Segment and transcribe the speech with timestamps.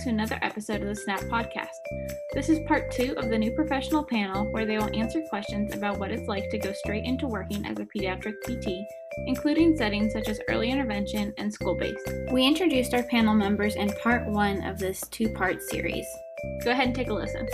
[0.00, 1.76] to another episode of the SNAP podcast.
[2.32, 5.98] This is part two of the new professional panel where they will answer questions about
[5.98, 8.82] what it's like to go straight into working as a pediatric PT,
[9.26, 12.10] including settings such as early intervention and school based.
[12.32, 16.06] We introduced our panel members in part one of this two part series.
[16.64, 17.46] Go ahead and take a listen.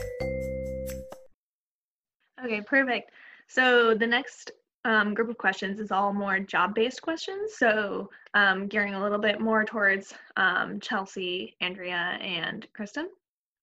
[2.45, 3.11] Okay, perfect.
[3.49, 4.53] So the next
[4.87, 7.55] um, group of questions is all more job-based questions.
[7.57, 13.09] So um, gearing a little bit more towards um, Chelsea, Andrea, and Kristen.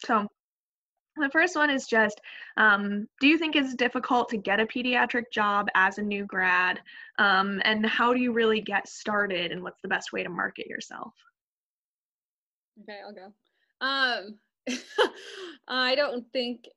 [0.03, 0.27] So
[1.15, 2.19] the first one is just,
[2.57, 6.81] um, do you think it's difficult to get a pediatric job as a new grad?
[7.19, 10.67] Um, and how do you really get started and what's the best way to market
[10.67, 11.13] yourself?
[12.81, 13.31] Okay, I'll go.
[13.79, 14.39] Um,
[15.69, 16.67] I don't think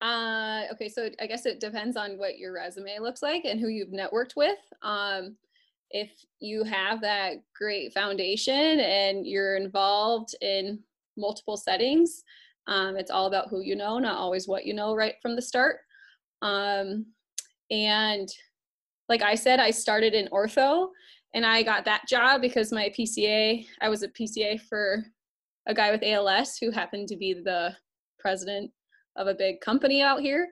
[0.00, 3.68] uh, okay, so I guess it depends on what your resume looks like and who
[3.68, 4.58] you've networked with.
[4.82, 5.36] Um,
[5.90, 10.80] if you have that great foundation and you're involved in
[11.16, 12.22] multiple settings,
[12.68, 15.42] um, it's all about who you know, not always what you know right from the
[15.42, 15.78] start.
[16.42, 17.06] Um,
[17.70, 18.28] and
[19.08, 20.90] like I said, I started in ortho
[21.34, 25.04] and I got that job because my PCA, I was a PCA for
[25.66, 27.74] a guy with ALS who happened to be the
[28.18, 28.70] president
[29.18, 30.48] of a big company out here.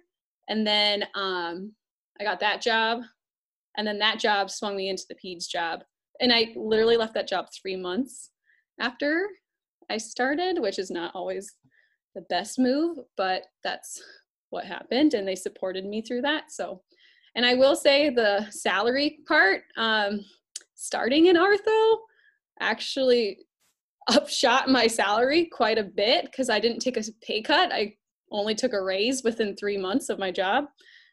[0.49, 1.73] And then um,
[2.21, 3.01] I got that job.
[3.77, 5.85] And then that job swung me into the PEDS job.
[6.21, 8.31] And I literally left that job three months
[8.81, 9.29] after
[9.91, 11.53] I started, which is not always
[12.15, 14.03] the best move, but that's
[14.51, 15.15] what happened.
[15.15, 16.51] And they supported me through that.
[16.51, 16.83] So,
[17.35, 20.21] and I will say the salary part, um,
[20.75, 21.97] starting in ortho
[22.61, 23.39] actually
[24.09, 27.73] upshot my salary quite a bit because I didn't take a pay cut.
[27.73, 27.95] I
[28.31, 30.67] only took a raise within three months of my job.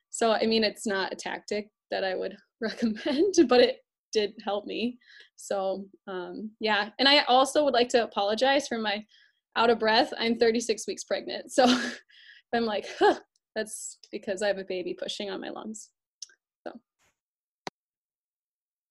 [0.10, 3.78] So, I mean, it's not a tactic that I would recommend, but it
[4.12, 4.98] did help me.
[5.36, 6.90] So, um, yeah.
[7.00, 9.04] And I also would like to apologize for my
[9.56, 10.14] out of breath.
[10.18, 11.52] I'm 36 weeks pregnant.
[11.52, 11.66] So,
[12.54, 13.16] I'm like, huh,
[13.56, 15.90] that's because I have a baby pushing on my lungs.
[16.66, 16.74] So,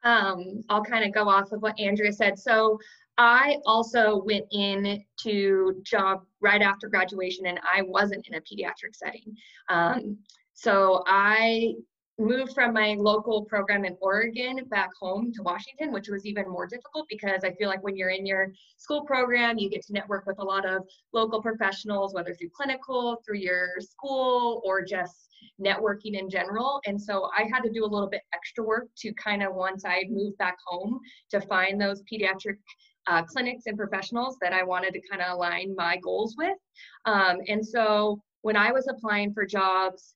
[0.04, 2.38] um, I'll kind of go off of what Andrea said.
[2.38, 2.78] So,
[3.18, 8.94] I also went in to job right after graduation and I wasn't in a pediatric
[8.94, 9.36] setting.
[9.68, 10.18] Um,
[10.54, 11.74] so I
[12.18, 16.66] moved from my local program in Oregon back home to Washington, which was even more
[16.66, 20.26] difficult because I feel like when you're in your school program, you get to network
[20.26, 25.28] with a lot of local professionals, whether through clinical, through your school, or just
[25.60, 26.80] networking in general.
[26.86, 29.84] And so I had to do a little bit extra work to kind of once
[29.84, 32.58] I moved back home to find those pediatric
[33.06, 36.56] uh, clinics and professionals that I wanted to kind of align my goals with.
[37.04, 40.14] Um, and so when I was applying for jobs,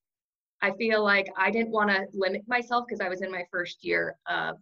[0.63, 3.85] I feel like I didn't want to limit myself because I was in my first
[3.85, 4.57] year of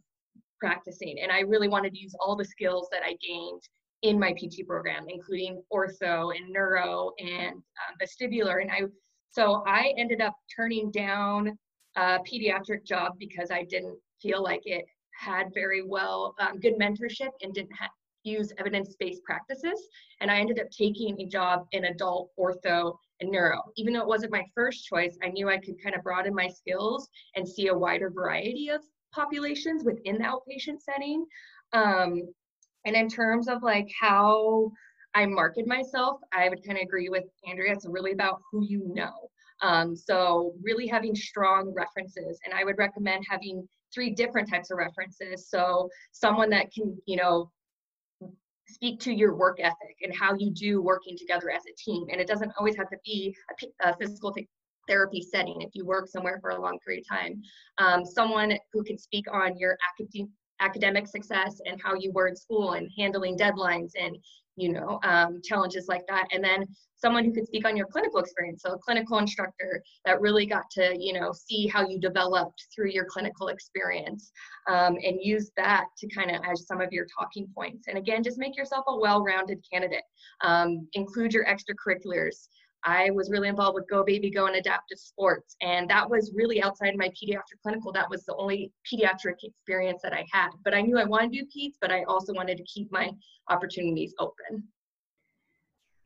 [0.61, 1.21] practicing.
[1.21, 3.63] And I really wanted to use all the skills that I gained
[4.03, 8.61] in my PT program, including ortho and neuro and um, vestibular.
[8.61, 8.83] And I,
[9.31, 11.57] so I ended up turning down
[11.97, 14.85] a pediatric job because I didn't feel like it
[15.19, 17.91] had very well um, good mentorship and didn't have
[18.25, 19.89] use evidence-based practices.
[20.21, 23.61] And I ended up taking a job in adult ortho and neuro.
[23.77, 26.49] Even though it wasn't my first choice, I knew I could kind of broaden my
[26.49, 28.81] skills and see a wider variety of
[29.15, 31.25] populations within the outpatient setting.
[31.73, 32.23] Um,
[32.85, 34.71] and in terms of like how
[35.15, 37.73] I market myself, I would kind of agree with Andrea.
[37.73, 39.13] It's really about who you know.
[39.63, 44.79] Um, so really having strong references, and I would recommend having three different types of
[44.79, 45.49] references.
[45.49, 47.51] So someone that can, you know,
[48.67, 52.07] speak to your work ethic and how you do working together as a team.
[52.11, 54.49] And it doesn't always have to be a, a physical th-
[54.89, 57.43] therapy setting if you work somewhere for a long period of time.
[57.79, 60.31] Um, someone who can speak on your academic
[60.61, 64.17] academic success and how you were in school and handling deadlines and
[64.57, 66.27] you know um, challenges like that.
[66.33, 66.67] And then
[66.97, 68.63] someone who could speak on your clinical experience.
[68.63, 72.91] So a clinical instructor that really got to you know see how you developed through
[72.91, 74.31] your clinical experience
[74.69, 77.89] um, and use that to kind of as some of your talking points.
[77.89, 80.05] And again just make yourself a well-rounded candidate.
[80.43, 82.49] Um, include your extracurriculars
[82.85, 85.57] I was really involved with Go Baby Go and adaptive sports.
[85.63, 87.93] And that was really outside my pediatric clinical.
[87.93, 90.51] That was the only pediatric experience that I had.
[90.65, 93.11] But I knew I wanted to do peds, but I also wanted to keep my
[93.49, 94.65] opportunities open.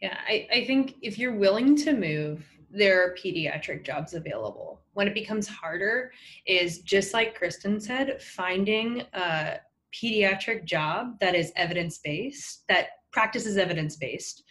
[0.01, 4.81] Yeah, I, I think if you're willing to move, there are pediatric jobs available.
[4.93, 6.13] When it becomes harder
[6.47, 9.57] is just like Kristen said, finding a
[9.93, 14.45] pediatric job that is evidence based, that practices evidence based.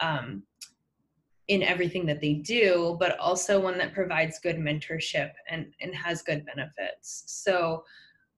[0.00, 0.42] Um,
[1.52, 6.22] in everything that they do, but also one that provides good mentorship and, and has
[6.22, 7.24] good benefits.
[7.26, 7.84] So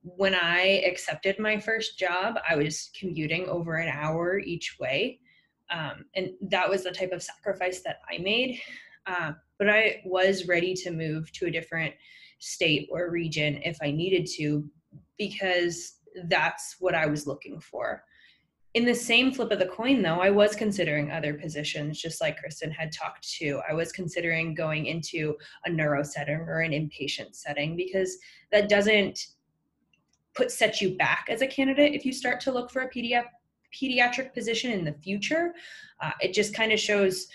[0.03, 5.20] when I accepted my first job, I was commuting over an hour each way,
[5.79, 8.61] Um, and that was the type of sacrifice that I made.
[9.06, 11.94] Uh, but I was ready to move to a different
[12.38, 14.64] state or region if I needed to
[15.17, 15.76] because
[16.29, 18.05] that's what I was looking for.
[18.74, 22.38] In the same flip of the coin, though, I was considering other positions, just like
[22.38, 23.60] Kristen had talked to.
[23.69, 25.36] I was considering going into
[25.66, 28.16] a neuro setting or an inpatient setting because
[28.50, 29.19] that doesn't
[30.34, 33.26] put set you back as a candidate if you start to look for a pediatric
[33.74, 35.54] pediatric position in the future.
[36.00, 37.26] Uh, it just kind of shows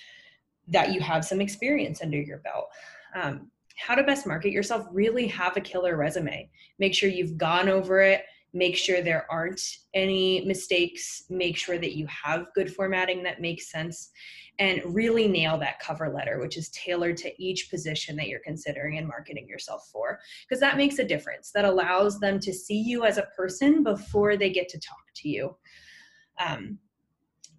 [0.67, 2.67] that you have some experience under your belt.
[3.15, 6.49] Um, how to best market yourself really have a killer resume
[6.79, 8.23] make sure you've gone over it
[8.53, 9.61] make sure there aren't
[9.93, 14.11] any mistakes make sure that you have good formatting that makes sense
[14.59, 18.97] and really nail that cover letter which is tailored to each position that you're considering
[18.97, 21.51] and marketing yourself for because that makes a difference.
[21.51, 25.29] That allows them to see you as a person before they get to talk to
[25.29, 25.55] you.
[26.39, 26.79] Um,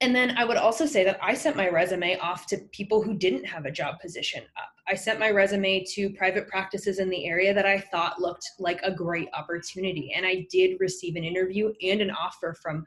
[0.00, 3.14] and then I would also say that I sent my resume off to people who
[3.14, 4.70] didn't have a job position up.
[4.86, 8.80] I sent my resume to private practices in the area that I thought looked like
[8.82, 10.12] a great opportunity.
[10.14, 12.84] And I did receive an interview and an offer from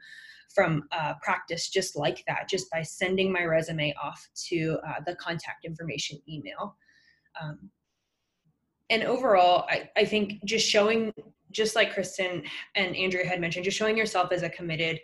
[0.54, 5.14] from uh, practice just like that, just by sending my resume off to uh, the
[5.16, 6.76] contact information email.
[7.40, 7.70] Um,
[8.90, 11.14] and overall, I, I think just showing,
[11.50, 12.42] just like Kristen
[12.74, 15.00] and Andrea had mentioned, just showing yourself as a committed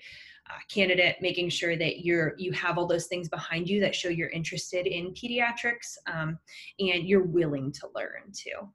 [0.51, 4.09] uh, candidate making sure that you're you have all those things behind you that show
[4.09, 6.39] you're interested in pediatrics um,
[6.79, 8.69] and you're willing to learn too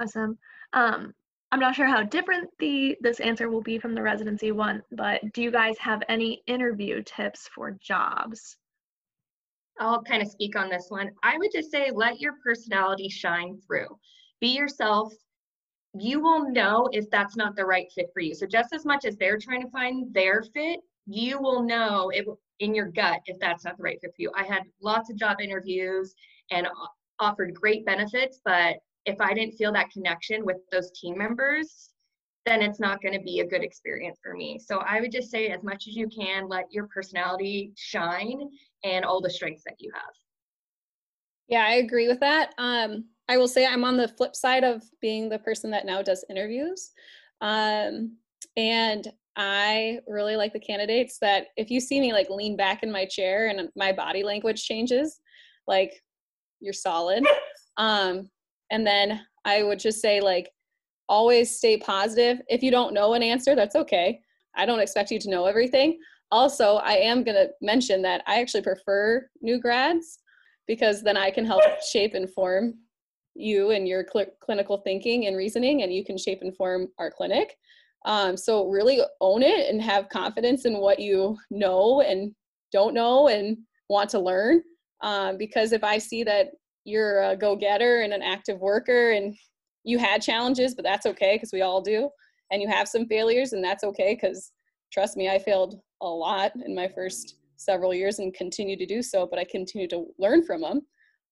[0.00, 0.38] awesome
[0.72, 1.14] um,
[1.52, 5.20] i'm not sure how different the this answer will be from the residency one but
[5.32, 8.56] do you guys have any interview tips for jobs
[9.78, 11.10] I'll kind of speak on this one.
[11.22, 13.88] I would just say let your personality shine through.
[14.40, 15.12] Be yourself,
[16.00, 18.34] you will know if that's not the right fit for you.
[18.34, 22.26] So just as much as they're trying to find their fit, you will know it
[22.60, 24.32] in your gut if that's not the right fit for you.
[24.34, 26.14] I had lots of job interviews
[26.50, 26.66] and
[27.18, 31.90] offered great benefits, but if I didn't feel that connection with those team members,
[32.44, 34.58] then it's not going to be a good experience for me.
[34.58, 38.48] So I would just say as much as you can, let your personality shine
[38.84, 40.12] and all the strengths that you have.
[41.48, 42.52] Yeah, I agree with that.
[42.58, 46.02] Um, I will say I'm on the flip side of being the person that now
[46.02, 46.90] does interviews.
[47.40, 48.16] Um,
[48.56, 52.90] and I really like the candidates that if you see me like lean back in
[52.90, 55.20] my chair and my body language changes,
[55.66, 55.92] like
[56.60, 57.24] you're solid.
[57.78, 58.30] Um,
[58.70, 60.50] and then I would just say like
[61.10, 62.40] always stay positive.
[62.48, 64.18] If you don't know an answer, that's okay.
[64.56, 65.98] I don't expect you to know everything.
[66.32, 70.20] Also, I am going to mention that I actually prefer new grads
[70.66, 72.74] because then I can help shape and form
[73.38, 77.10] you and your cl- clinical thinking and reasoning, and you can shape and form our
[77.10, 77.56] clinic.
[78.04, 82.34] Um, so really own it and have confidence in what you know and
[82.72, 84.62] don't know and want to learn.
[85.02, 86.48] Um, because if I see that
[86.84, 89.36] you're a go-getter and an active worker and
[89.84, 92.08] you had challenges, but that's okay because we all do,
[92.50, 94.52] and you have some failures and that's okay because
[94.92, 99.02] trust me, I failed a lot in my first several years and continue to do
[99.02, 100.80] so, but I continue to learn from them.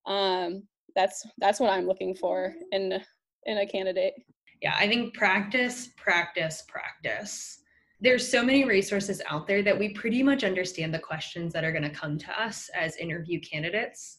[0.07, 0.63] Um,
[0.95, 3.01] that's that's what I'm looking for in
[3.47, 4.15] in a candidate.
[4.63, 7.61] Yeah, I think practice, practice, practice.
[8.01, 11.73] There's so many resources out there that we pretty much understand the questions that are
[11.73, 14.19] going to come to us as interview candidates.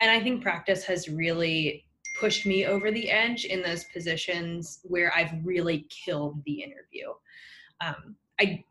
[0.00, 1.84] And I think practice has really
[2.20, 7.08] pushed me over the edge in those positions where I've really killed the interview.
[7.84, 8.64] Um, I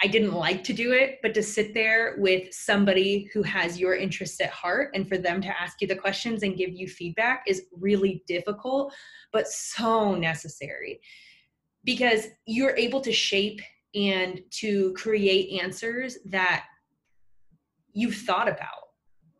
[0.00, 3.96] I didn't like to do it, but to sit there with somebody who has your
[3.96, 7.42] interests at heart and for them to ask you the questions and give you feedback
[7.46, 8.94] is really difficult,
[9.32, 11.00] but so necessary.
[11.84, 13.60] Because you're able to shape
[13.94, 16.66] and to create answers that
[17.92, 18.87] you've thought about.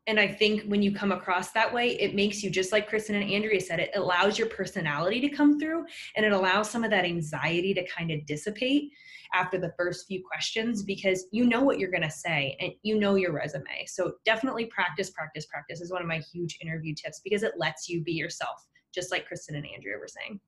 [0.09, 3.15] And I think when you come across that way, it makes you just like Kristen
[3.15, 5.85] and Andrea said, it allows your personality to come through
[6.17, 8.91] and it allows some of that anxiety to kind of dissipate
[9.35, 12.99] after the first few questions because you know what you're going to say and you
[12.99, 13.85] know your resume.
[13.87, 17.87] So definitely practice, practice, practice is one of my huge interview tips because it lets
[17.87, 20.41] you be yourself, just like Kristen and Andrea were saying.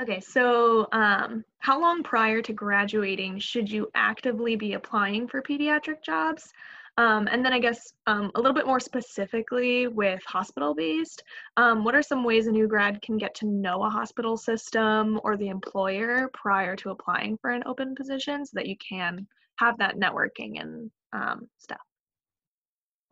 [0.00, 6.04] Okay, so um, how long prior to graduating should you actively be applying for pediatric
[6.04, 6.52] jobs?
[6.98, 11.22] Um, and then I guess um, a little bit more specifically with hospital based,
[11.56, 15.20] um, what are some ways a new grad can get to know a hospital system
[15.22, 19.28] or the employer prior to applying for an open position so that you can
[19.60, 21.78] have that networking and um, stuff?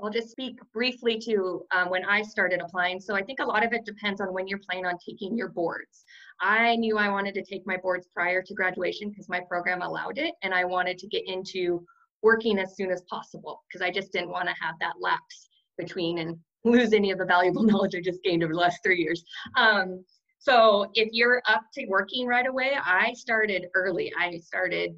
[0.01, 3.01] I'll just speak briefly to um, when I started applying.
[3.01, 5.49] So I think a lot of it depends on when you're planning on taking your
[5.49, 6.05] boards.
[6.41, 10.19] I knew I wanted to take my boards prior to graduation because my program allowed
[10.19, 11.87] it, and I wanted to get into
[12.23, 16.19] working as soon as possible because I just didn't want to have that lapse between
[16.19, 19.25] and lose any of the valuable knowledge I just gained over the last three years.
[19.57, 20.05] Um,
[20.39, 24.13] so if you're up to working right away, I started early.
[24.17, 24.95] I started,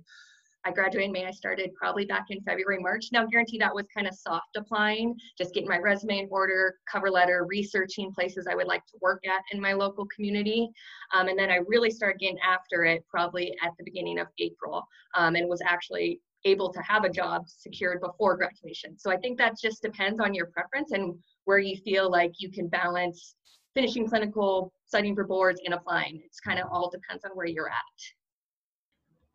[0.65, 1.25] I graduated May.
[1.25, 3.07] I started probably back in February, March.
[3.13, 7.11] Now, guarantee that was kind of soft applying, just getting my resume in order, cover
[7.11, 10.69] letter, researching places I would like to work at in my local community.
[11.15, 14.87] Um, and then I really started getting after it probably at the beginning of April
[15.15, 18.99] um, and was actually able to have a job secured before graduation.
[18.99, 21.15] So I think that just depends on your preference and
[21.45, 23.35] where you feel like you can balance
[23.75, 26.23] finishing clinical, studying for boards, and applying.
[26.25, 27.99] It's kind of all depends on where you're at.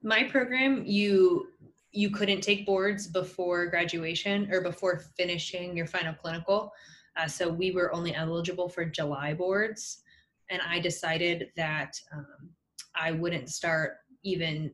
[0.01, 1.47] My program, you
[1.91, 6.73] you couldn't take boards before graduation or before finishing your final clinical.
[7.15, 10.01] Uh, so we were only eligible for July boards,
[10.49, 12.49] and I decided that um,
[12.95, 14.71] I wouldn't start even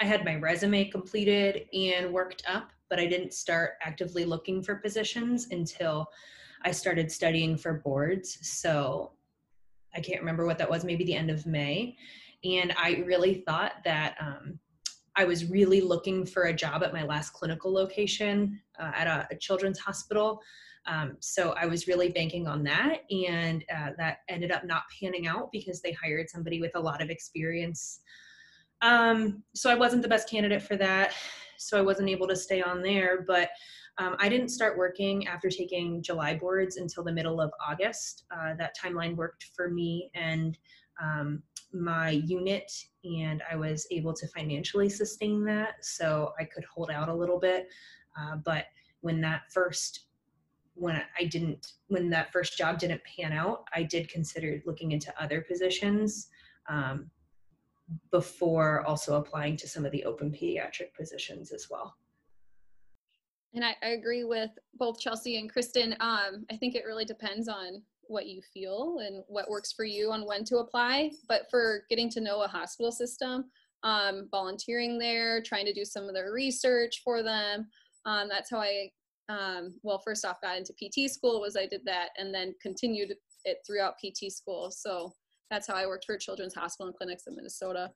[0.00, 4.76] I had my resume completed and worked up, but I didn't start actively looking for
[4.76, 6.06] positions until
[6.64, 8.38] I started studying for boards.
[8.42, 9.12] So
[9.94, 11.96] I can't remember what that was, maybe the end of May.
[12.44, 14.58] And I really thought that um,
[15.16, 19.26] I was really looking for a job at my last clinical location uh, at a,
[19.32, 20.40] a, children's hospital.
[20.86, 25.26] Um, so I was really banking on that, and uh, that ended up not panning
[25.26, 28.00] out because they hired somebody with a lot of experience
[28.82, 31.14] um, so I wasn't the best candidate for that.
[31.56, 33.24] So I wasn't able to stay on there.
[33.26, 33.50] But
[33.98, 38.24] um, I didn't start working after taking July boards until the middle of August.
[38.30, 40.56] Uh, that timeline worked for me and
[41.02, 41.42] um,
[41.72, 42.70] my unit,
[43.04, 45.84] and I was able to financially sustain that.
[45.84, 47.68] So I could hold out a little bit.
[48.18, 48.66] Uh, but
[49.00, 50.04] when that first
[50.74, 55.12] when I didn't when that first job didn't pan out, I did consider looking into
[55.20, 56.28] other positions.
[56.68, 57.10] Um,
[58.10, 61.96] before also applying to some of the open pediatric positions as well.
[63.54, 65.92] And I, I agree with both Chelsea and Kristen.
[66.00, 70.12] Um, I think it really depends on what you feel and what works for you
[70.12, 71.10] on when to apply.
[71.28, 73.46] But for getting to know a hospital system,
[73.82, 77.68] um, volunteering there, trying to do some of their research for them,
[78.04, 78.90] um, that's how I,
[79.28, 83.14] um, well, first off got into PT school was I did that and then continued
[83.44, 84.70] it throughout PT school.
[84.70, 85.14] So
[85.50, 87.90] that's how I worked for Children's Hospital and Clinics in Minnesota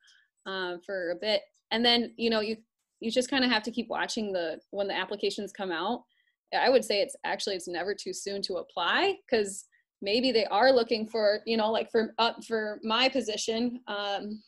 [0.46, 1.42] um, for a bit.
[1.70, 2.56] And then, you know, you
[3.00, 6.04] you just kind of have to keep watching the when the applications come out.
[6.56, 9.64] I would say it's actually it's never too soon to apply because
[10.02, 14.42] maybe they are looking for you know like for up for my position um,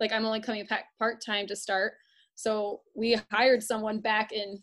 [0.00, 1.94] like i'm only coming back part-time to start
[2.34, 4.60] so we hired someone back in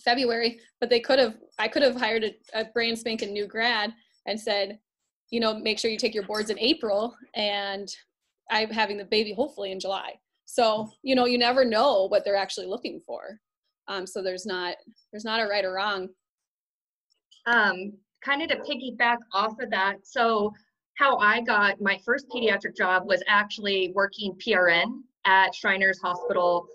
[0.00, 3.92] february but they could have i could have hired a, a brand spanking new grad
[4.26, 4.78] and said
[5.32, 7.88] you know, make sure you take your boards in April and
[8.50, 10.12] I'm having the baby hopefully in July.
[10.44, 13.40] So, you know, you never know what they're actually looking for.
[13.88, 14.76] Um, so there's not
[15.10, 16.08] there's not a right or wrong.
[17.46, 20.06] Um, kind of to piggyback off of that.
[20.06, 20.52] So
[20.98, 26.66] how I got my first pediatric job was actually working PRN at Shriners Hospital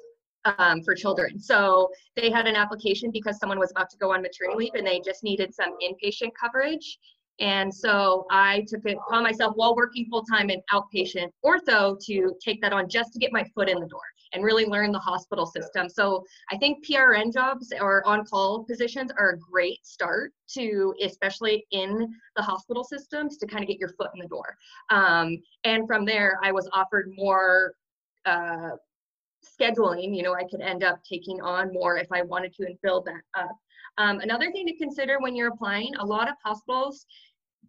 [0.58, 1.40] um, for children.
[1.40, 4.88] So they had an application because someone was about to go on maternity leave and
[4.88, 6.98] they just needed some inpatient coverage.
[7.40, 12.36] And so I took it upon myself while working full time in outpatient ortho to
[12.44, 14.02] take that on just to get my foot in the door
[14.34, 15.88] and really learn the hospital system.
[15.88, 21.66] So I think PRN jobs or on call positions are a great start to, especially
[21.72, 24.56] in the hospital systems, to kind of get your foot in the door.
[24.90, 27.74] Um, and from there, I was offered more.
[28.26, 28.72] Uh,
[29.62, 32.76] scheduling you know i could end up taking on more if i wanted to and
[32.82, 33.56] build that up
[33.98, 37.06] um, another thing to consider when you're applying, a lot of hospitals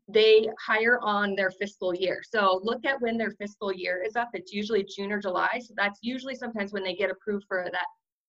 [0.08, 2.22] they hire on their fiscal year.
[2.28, 4.30] So look at when their fiscal year is up.
[4.32, 5.60] It's usually June or July.
[5.62, 7.86] So that's usually sometimes when they get approved for that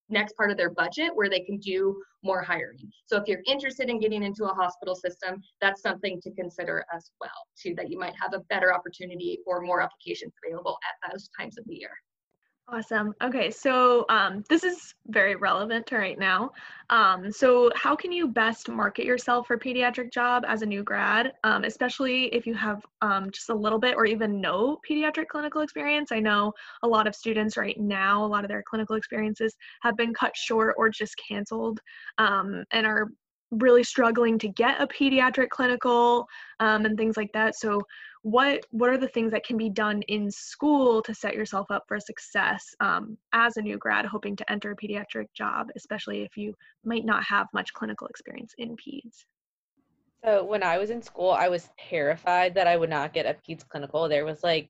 [0.09, 2.91] next part of their budget where they can do more hiring.
[3.05, 7.11] So if you're interested in getting into a hospital system, that's something to consider as
[7.21, 7.29] well,
[7.61, 11.57] too, that you might have a better opportunity or more applications available at those times
[11.57, 11.91] of the year.
[12.71, 13.15] Awesome.
[13.23, 16.51] Okay, so um, this is very relevant to right now.
[16.91, 21.33] Um, so, how can you best market yourself for pediatric job as a new grad,
[21.43, 25.61] um, especially if you have um, just a little bit or even no pediatric clinical
[25.61, 26.11] experience?
[26.11, 29.97] I know a lot of students right now, a lot of their clinical experiences have
[29.97, 31.79] been cut short or just canceled
[32.19, 33.09] um, and are
[33.51, 36.27] really struggling to get a pediatric clinical
[36.59, 37.55] um, and things like that.
[37.55, 37.81] So,
[38.21, 41.83] what what are the things that can be done in school to set yourself up
[41.87, 46.35] for success um, as a new grad hoping to enter a pediatric job especially if
[46.35, 49.23] you might not have much clinical experience in peds
[50.23, 53.35] so when i was in school i was terrified that i would not get a
[53.47, 54.69] peds clinical there was like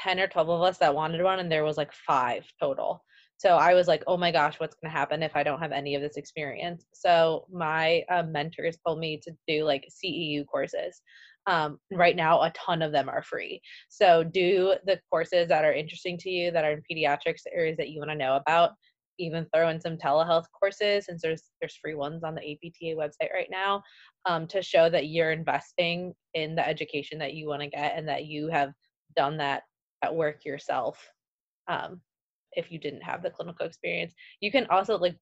[0.00, 3.02] 10 or 12 of us that wanted one and there was like five total
[3.36, 5.72] So I was like, oh my gosh, what's going to happen if I don't have
[5.72, 6.86] any of this experience?
[6.92, 11.02] So my uh, mentors told me to do like CEU courses.
[11.46, 13.60] Um, right now, a ton of them are free.
[13.88, 17.90] So do the courses that are interesting to you that are in pediatrics, areas that
[17.90, 18.70] you want to know about.
[19.18, 23.32] Even throw in some telehealth courses since there's there's free ones on the APTA website
[23.32, 23.80] right now
[24.26, 28.08] um, to show that you're investing in the education that you want to get and
[28.08, 28.72] that you have
[29.14, 29.62] done that
[30.02, 30.98] at work yourself.
[31.68, 32.00] Um,
[32.56, 34.14] if you didn't have the clinical experience.
[34.40, 35.16] You can also like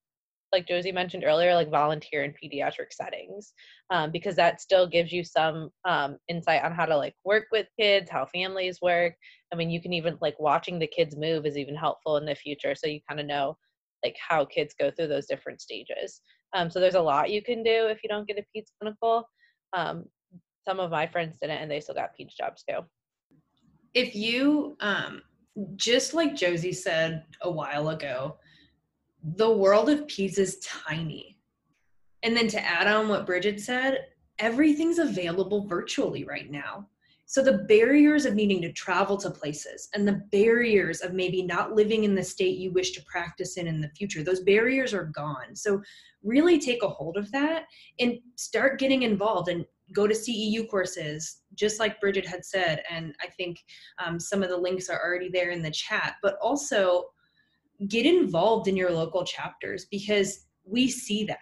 [0.52, 3.52] like Josie mentioned earlier, like volunteer in pediatric settings,
[3.90, 7.66] um, because that still gives you some um, insight on how to like work with
[7.78, 9.14] kids, how families work.
[9.52, 12.34] I mean, you can even like watching the kids move is even helpful in the
[12.34, 13.56] future, so you kind of know
[14.04, 16.20] like how kids go through those different stages.
[16.54, 19.28] Um, so there's a lot you can do if you don't get a peds clinical.
[19.72, 20.04] Um,
[20.68, 22.80] some of my friends didn't, and they still got peds jobs too.
[23.94, 25.22] If you um,
[25.76, 28.36] just like Josie said a while ago,
[29.22, 31.38] the world of peds is tiny.
[32.22, 34.06] And then to add on what Bridget said,
[34.38, 36.88] everything's available virtually right now.
[37.26, 41.72] So the barriers of needing to travel to places and the barriers of maybe not
[41.72, 45.04] living in the state you wish to practice in in the future, those barriers are
[45.04, 45.54] gone.
[45.54, 45.80] So
[46.22, 47.64] really take a hold of that
[47.98, 52.82] and start getting involved and go to CEU courses, just like Bridget had said.
[52.90, 53.58] And I think
[54.04, 57.04] um, some of the links are already there in the chat, but also
[57.88, 61.38] get involved in your local chapters because we see that.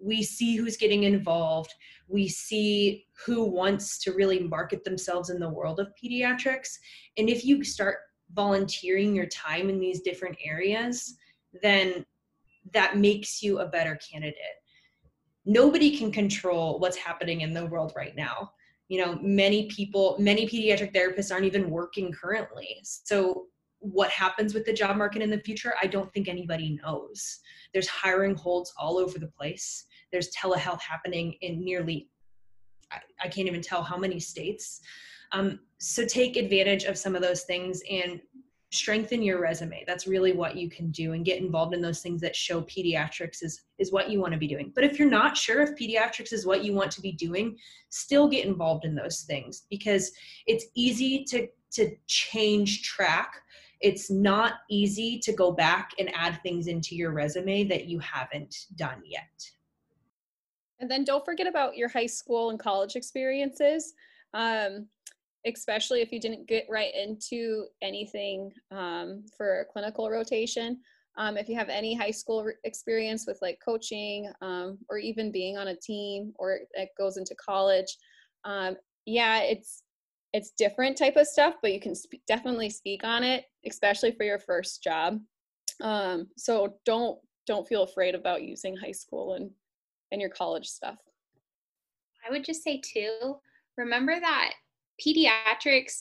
[0.00, 1.72] We see who's getting involved.
[2.06, 6.68] We see who wants to really market themselves in the world of pediatrics.
[7.16, 7.98] And if you start
[8.32, 11.16] volunteering your time in these different areas,
[11.62, 12.04] then
[12.72, 14.58] that makes you a better candidate
[15.48, 18.50] nobody can control what's happening in the world right now
[18.88, 23.46] you know many people many pediatric therapists aren't even working currently so
[23.80, 27.40] what happens with the job market in the future i don't think anybody knows.
[27.72, 29.84] There's hiring holds all over the place.
[30.10, 32.08] There's telehealth happening in nearly
[32.90, 34.80] i, I can't even tell how many states.
[35.32, 38.20] Um, so take advantage of some of those things and
[38.70, 39.82] strengthen your resume.
[39.86, 43.42] That's really what you can do and get involved in those things that show pediatrics
[43.42, 44.72] is is what you want to be doing.
[44.74, 47.56] But if you're not sure if pediatrics is what you want to be doing
[47.88, 50.12] still get involved in those things because
[50.46, 53.40] it's easy to to change track
[53.80, 58.66] it's not easy to go back and add things into your resume that you haven't
[58.76, 59.50] done yet
[60.80, 63.94] and then don't forget about your high school and college experiences
[64.34, 64.86] um,
[65.46, 70.80] especially if you didn't get right into anything um, for a clinical rotation.
[71.16, 75.32] Um, if you have any high school re- experience with like coaching um, or even
[75.32, 77.96] being on a team or it goes into college,
[78.44, 79.82] um, yeah, it's
[80.32, 84.24] it's different type of stuff, but you can sp- definitely speak on it, especially for
[84.24, 85.20] your first job.
[85.80, 89.50] Um, so don't don't feel afraid about using high school and
[90.12, 90.98] and your college stuff.
[92.26, 93.36] I would just say too,
[93.76, 94.52] remember that
[95.04, 96.00] pediatrics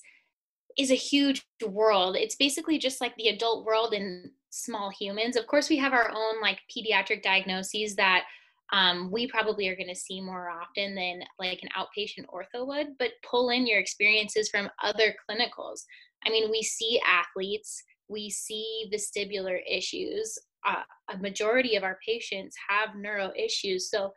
[0.77, 2.15] is a huge world.
[2.15, 5.35] It's basically just like the adult world in small humans.
[5.35, 8.25] Of course, we have our own like pediatric diagnoses that
[8.73, 12.97] um, we probably are going to see more often than like an outpatient ortho would,
[12.99, 15.83] but pull in your experiences from other clinicals.
[16.25, 20.37] I mean, we see athletes, we see vestibular issues.
[20.67, 23.89] Uh, a majority of our patients have neuro issues.
[23.89, 24.11] So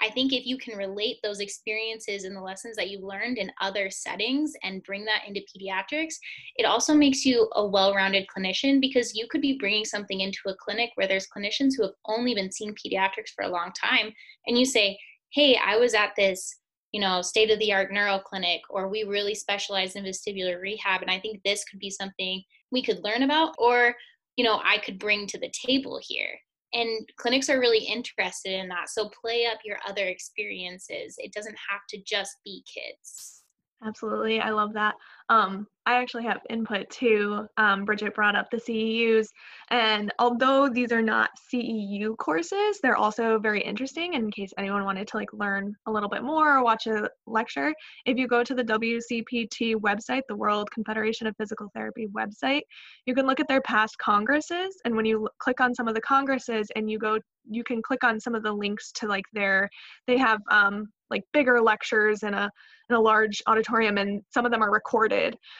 [0.00, 3.52] I think if you can relate those experiences and the lessons that you've learned in
[3.60, 6.14] other settings and bring that into pediatrics,
[6.56, 10.40] it also makes you a well rounded clinician because you could be bringing something into
[10.48, 14.12] a clinic where there's clinicians who have only been seeing pediatrics for a long time.
[14.46, 14.98] And you say,
[15.32, 16.58] hey, I was at this
[16.92, 21.00] you know state of the art neuro clinic or we really specialize in vestibular rehab
[21.00, 23.94] and i think this could be something we could learn about or
[24.36, 26.38] you know i could bring to the table here
[26.72, 31.56] and clinics are really interested in that so play up your other experiences it doesn't
[31.70, 33.42] have to just be kids
[33.84, 34.40] Absolutely.
[34.40, 34.94] I love that.
[35.28, 37.46] Um, I actually have input too.
[37.56, 39.26] Um, Bridget brought up the CEUs,
[39.70, 45.08] and although these are not CEU courses, they're also very interesting in case anyone wanted
[45.08, 47.74] to like learn a little bit more or watch a lecture.
[48.06, 52.62] If you go to the WCPT website, the World Confederation of Physical Therapy website,
[53.06, 56.00] you can look at their past congresses, and when you click on some of the
[56.00, 57.18] congresses and you go,
[57.50, 59.68] you can click on some of the links to like their,
[60.06, 62.50] they have um, like bigger lectures in a
[62.88, 65.11] in a large auditorium and some of them are recorded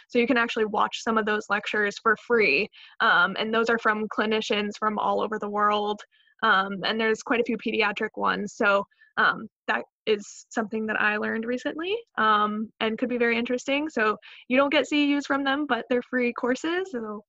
[0.08, 2.68] so you can actually watch some of those lectures for free.
[3.00, 6.00] Um, and those are from clinicians from all over the world.
[6.42, 8.54] Um, and there's quite a few pediatric ones.
[8.56, 8.84] So
[9.16, 13.88] um, that is something that i learned recently um, and could be very interesting.
[13.88, 14.16] So
[14.48, 16.90] you don't get ceus from them but they're free courses.
[16.90, 17.22] So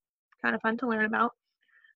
[0.44, 1.32] kind of fun to learn about.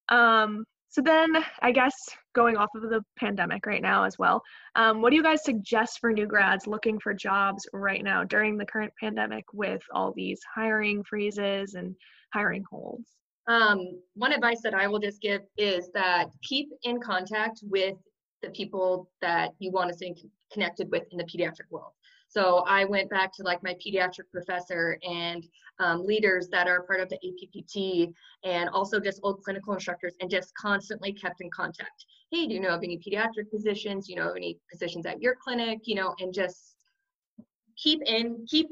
[0.09, 1.93] Um, so then, I guess
[2.37, 4.43] going off of the pandemic right now as well,
[4.75, 8.57] um, what do you guys suggest for new grads looking for jobs right now during
[8.57, 11.95] the current pandemic with all these hiring freezes and
[12.33, 13.09] hiring holds?
[13.47, 17.95] Um, one advice that I will just give is that keep in contact with
[18.43, 20.13] the people that you want to stay
[20.53, 21.91] connected with in the pediatric world.
[22.27, 25.45] So I went back to like my pediatric professor and
[25.79, 28.11] um, leaders that are part of the APPT
[28.43, 32.05] and also just old clinical instructors and just constantly kept in contact.
[32.31, 34.09] Hey, do you know of any pediatric physicians?
[34.09, 35.79] You know, any physicians at your clinic?
[35.83, 36.75] You know, and just
[37.77, 38.69] keep in, keep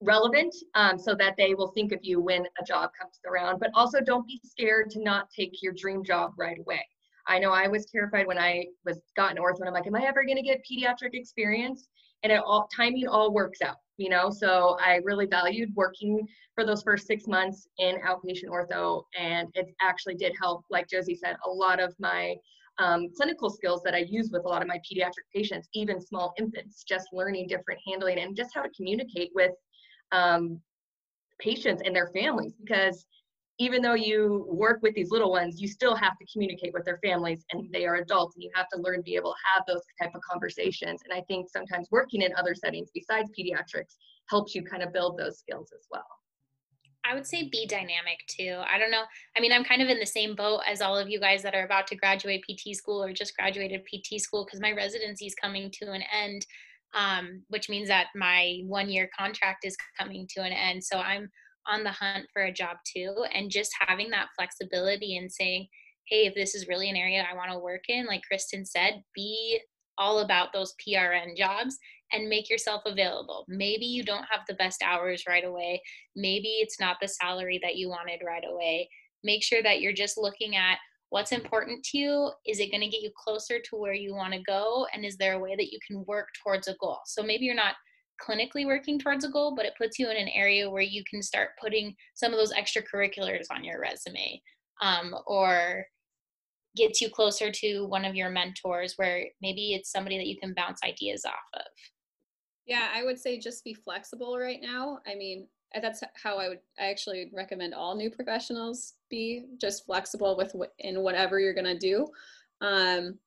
[0.00, 3.58] relevant um, so that they will think of you when a job comes around.
[3.58, 6.86] But also don't be scared to not take your dream job right away.
[7.26, 10.04] I know I was terrified when I was gotten ortho and I'm like, am I
[10.04, 11.88] ever going to get pediatric experience?
[12.24, 14.30] And it all timing all works out, you know.
[14.30, 19.66] So I really valued working for those first six months in outpatient ortho, and it
[19.80, 20.64] actually did help.
[20.70, 22.34] Like Josie said, a lot of my
[22.78, 26.34] um, clinical skills that I use with a lot of my pediatric patients, even small
[26.38, 29.52] infants, just learning different handling and just how to communicate with
[30.12, 30.60] um,
[31.40, 33.06] patients and their families because
[33.58, 36.98] even though you work with these little ones, you still have to communicate with their
[37.04, 39.64] families and they are adults and you have to learn to be able to have
[39.66, 41.02] those type of conversations.
[41.04, 43.94] And I think sometimes working in other settings besides pediatrics
[44.28, 46.06] helps you kind of build those skills as well.
[47.06, 48.60] I would say be dynamic too.
[48.68, 49.04] I don't know.
[49.36, 51.54] I mean, I'm kind of in the same boat as all of you guys that
[51.54, 55.34] are about to graduate PT school or just graduated PT school because my residency is
[55.34, 56.46] coming to an end,
[56.94, 60.82] um, which means that my one year contract is coming to an end.
[60.82, 61.28] So I'm
[61.66, 65.66] on the hunt for a job too and just having that flexibility and saying
[66.08, 69.02] hey if this is really an area i want to work in like kristen said
[69.14, 69.58] be
[69.96, 71.78] all about those prn jobs
[72.14, 73.44] and make yourself available.
[73.48, 75.82] Maybe you don't have the best hours right away.
[76.14, 78.88] Maybe it's not the salary that you wanted right away.
[79.24, 80.78] Make sure that you're just looking at
[81.10, 82.30] what's important to you.
[82.46, 84.86] Is it going to get you closer to where you want to go?
[84.94, 86.98] And is there a way that you can work towards a goal?
[87.06, 87.74] So maybe you're not
[88.20, 91.22] clinically working towards a goal, but it puts you in an area where you can
[91.22, 94.40] start putting some of those extracurriculars on your resume
[94.82, 95.84] um, or
[96.76, 100.54] gets you closer to one of your mentors where maybe it's somebody that you can
[100.54, 101.66] bounce ideas off of.
[102.66, 104.98] Yeah, I would say just be flexible right now.
[105.06, 105.46] I mean,
[105.80, 111.02] that's how I would I actually recommend all new professionals be just flexible with in
[111.02, 112.06] whatever you're going to do.
[112.60, 113.18] Um,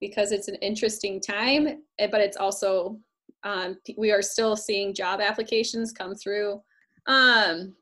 [0.00, 2.98] because it's an interesting time, eh, but it's also
[3.44, 6.60] um, we are still seeing job applications come through.
[7.06, 7.74] Um,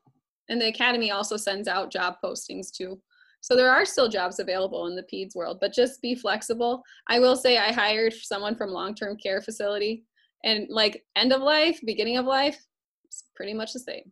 [0.49, 3.01] and the academy also sends out job postings too.
[3.41, 6.83] So there are still jobs available in the PEDS world, but just be flexible.
[7.07, 10.03] I will say I hired someone from long-term care facility
[10.43, 12.57] and like end of life, beginning of life,
[13.05, 14.11] it's pretty much the same.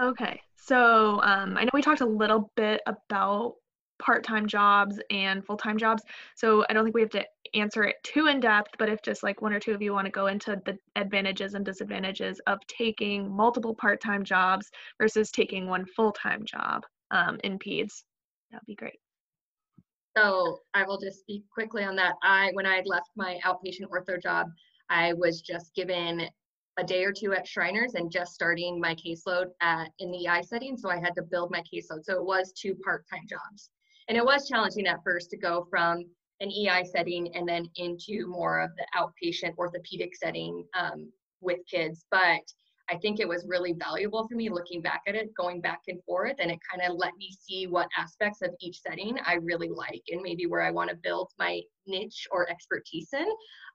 [0.00, 0.40] Okay.
[0.56, 3.54] So um, I know we talked a little bit about
[3.98, 6.02] part-time jobs and full-time jobs.
[6.34, 9.22] So I don't think we have to answer it too in depth, but if just
[9.22, 12.58] like one or two of you want to go into the advantages and disadvantages of
[12.66, 18.04] taking multiple part-time jobs versus taking one full-time job um, in PEDS,
[18.50, 18.98] that'd be great.
[20.16, 22.14] So I will just speak quickly on that.
[22.22, 24.46] I when I had left my outpatient ortho job,
[24.88, 26.28] I was just given
[26.78, 30.42] a day or two at Shriners and just starting my caseload at in the EI
[30.42, 30.76] setting.
[30.76, 32.04] So I had to build my caseload.
[32.04, 33.70] So it was two part-time jobs.
[34.08, 36.04] And it was challenging at first to go from
[36.40, 42.04] an EI setting and then into more of the outpatient orthopedic setting um, with kids.
[42.10, 42.42] But
[42.88, 46.02] I think it was really valuable for me looking back at it, going back and
[46.04, 49.68] forth, and it kind of let me see what aspects of each setting I really
[49.68, 53.26] like and maybe where I want to build my niche or expertise in.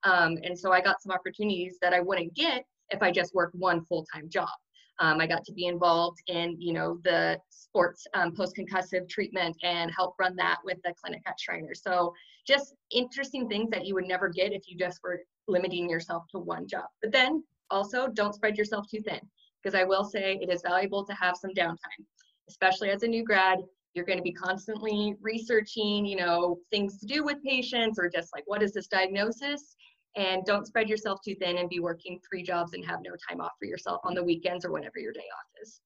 [0.04, 3.56] Um, and so I got some opportunities that I wouldn't get if I just worked
[3.56, 4.50] one full time job.
[5.00, 9.92] Um, I got to be involved in, you know, the sports um, post-concussive treatment and
[9.96, 11.74] help run that with the clinic at Shriner.
[11.74, 12.14] So
[12.48, 16.40] just interesting things that you would never get if you just were limiting yourself to
[16.40, 16.86] one job.
[17.02, 19.22] But then also don't spread yourself too thin
[19.62, 22.06] because I will say it is valuable to have some downtime,
[22.50, 23.60] especially as a new grad.
[23.94, 28.30] You're going to be constantly researching, you know, things to do with patients or just
[28.34, 29.76] like what is this diagnosis?
[30.16, 33.40] And don't spread yourself too thin and be working three jobs and have no time
[33.42, 35.82] off for yourself on the weekends or whenever your day off is.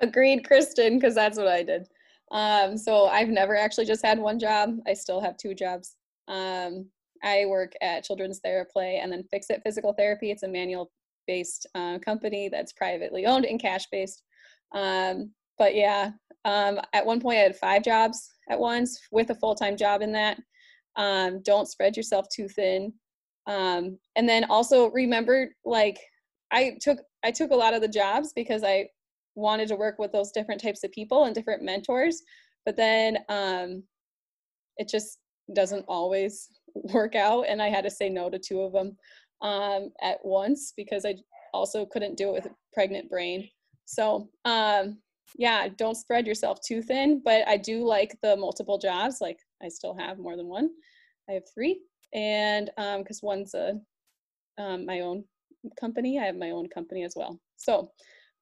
[0.00, 1.86] Agreed, Kristen, because that's what I did.
[2.32, 4.76] Um, so I've never actually just had one job.
[4.86, 5.96] I still have two jobs.
[6.28, 6.86] Um,
[7.22, 10.30] I work at Children's Theraplay and then Fix It Physical Therapy.
[10.30, 10.90] It's a manual
[11.26, 14.22] based uh, company that's privately owned and cash based.
[14.74, 16.10] Um, but yeah,
[16.44, 20.02] um, at one point I had five jobs at once with a full time job
[20.02, 20.38] in that.
[20.96, 22.92] Um, don't spread yourself too thin.
[23.46, 25.98] Um, and then also remember, like
[26.50, 28.88] I took I took a lot of the jobs because I
[29.34, 32.22] wanted to work with those different types of people and different mentors.
[32.64, 33.82] but then um,
[34.78, 35.18] it just
[35.54, 38.96] doesn't always work out, and I had to say no to two of them
[39.42, 41.16] um, at once because I
[41.54, 43.48] also couldn't do it with a pregnant brain.
[43.84, 44.98] So um,
[45.36, 49.18] yeah, don't spread yourself too thin, but I do like the multiple jobs.
[49.20, 50.70] Like I still have more than one.
[51.28, 51.80] I have three,
[52.12, 53.80] and because um, one's a
[54.58, 55.24] um, my own
[55.78, 57.40] company, I have my own company as well.
[57.56, 57.90] So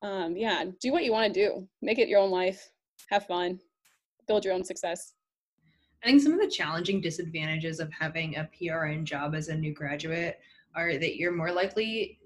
[0.03, 1.66] um, yeah, do what you want to do.
[1.83, 2.70] Make it your own life.
[3.11, 3.59] Have fun.
[4.29, 5.14] Build your own success.
[6.03, 9.72] I think some of the challenging disadvantages of having a PRN job as a new
[9.72, 10.38] graduate
[10.74, 12.18] are that you're more likely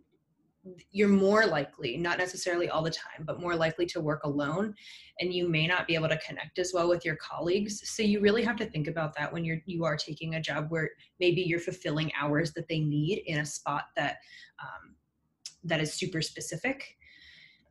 [0.90, 4.74] you're more likely not necessarily all the time but more likely to work alone
[5.20, 7.88] and you may not be able to connect as well with your colleagues.
[7.88, 10.66] So you really have to think about that when you're you are taking a job
[10.68, 14.18] where maybe you're fulfilling hours that they need in a spot that
[14.62, 14.94] um,
[15.64, 16.96] that is super specific.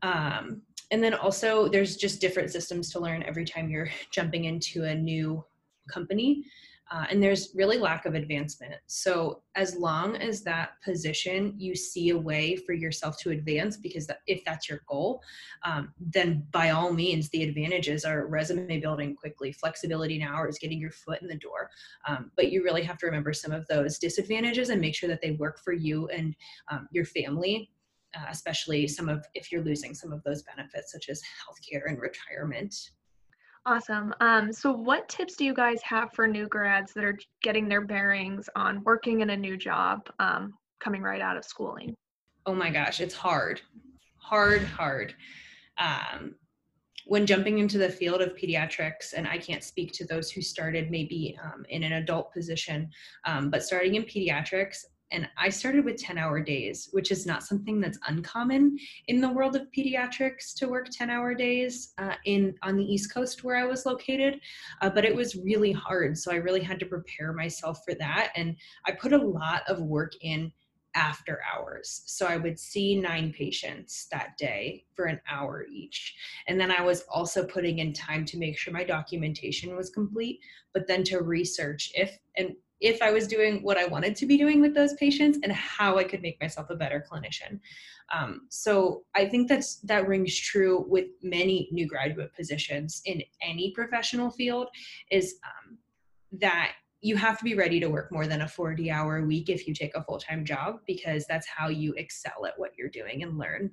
[0.01, 4.83] Um, and then also there's just different systems to learn every time you're jumping into
[4.83, 5.43] a new
[5.89, 6.43] company
[6.89, 8.75] uh, and there's really lack of advancement.
[8.87, 14.07] So as long as that position you see a way for yourself to advance, because
[14.07, 15.21] that, if that's your goal,
[15.63, 20.79] um, then by all means the advantages are resume building quickly, flexibility in hours, getting
[20.79, 21.69] your foot in the door.
[22.07, 25.21] Um, but you really have to remember some of those disadvantages and make sure that
[25.21, 26.35] they work for you and
[26.71, 27.71] um, your family.
[28.15, 31.99] Uh, especially some of if you're losing some of those benefits such as healthcare and
[31.99, 32.91] retirement
[33.67, 34.15] Awesome.
[34.21, 37.81] Um, so, what tips do you guys have for new grads that are getting their
[37.81, 41.93] bearings on working in a new job um, coming right out of schooling?
[42.45, 43.59] Oh my gosh, it's hard,
[44.15, 45.15] hard, hard.
[45.77, 46.35] Um,
[47.07, 50.89] when jumping into the field of pediatrics, and I can't speak to those who started
[50.89, 52.89] maybe um, in an adult position,
[53.25, 57.43] um, but starting in pediatrics, and I started with 10 hour days, which is not
[57.43, 62.55] something that's uncommon in the world of pediatrics to work 10 hour days uh, in
[62.63, 64.39] on the East Coast where I was located.
[64.81, 66.17] Uh, but it was really hard.
[66.17, 68.31] So I really had to prepare myself for that.
[68.35, 70.51] And I put a lot of work in
[70.95, 72.01] after hours.
[72.07, 76.15] So I would see nine patients that day for an hour each.
[76.47, 80.39] And then I was also putting in time to make sure my documentation was complete,
[80.73, 84.37] but then to research if and if I was doing what I wanted to be
[84.37, 87.59] doing with those patients and how I could make myself a better clinician.
[88.13, 93.71] Um, so I think that's that rings true with many new graduate positions in any
[93.71, 94.67] professional field
[95.11, 95.77] is um,
[96.39, 99.67] that you have to be ready to work more than a 40 hour week if
[99.67, 103.37] you take a full-time job because that's how you excel at what you're doing and
[103.37, 103.71] learn.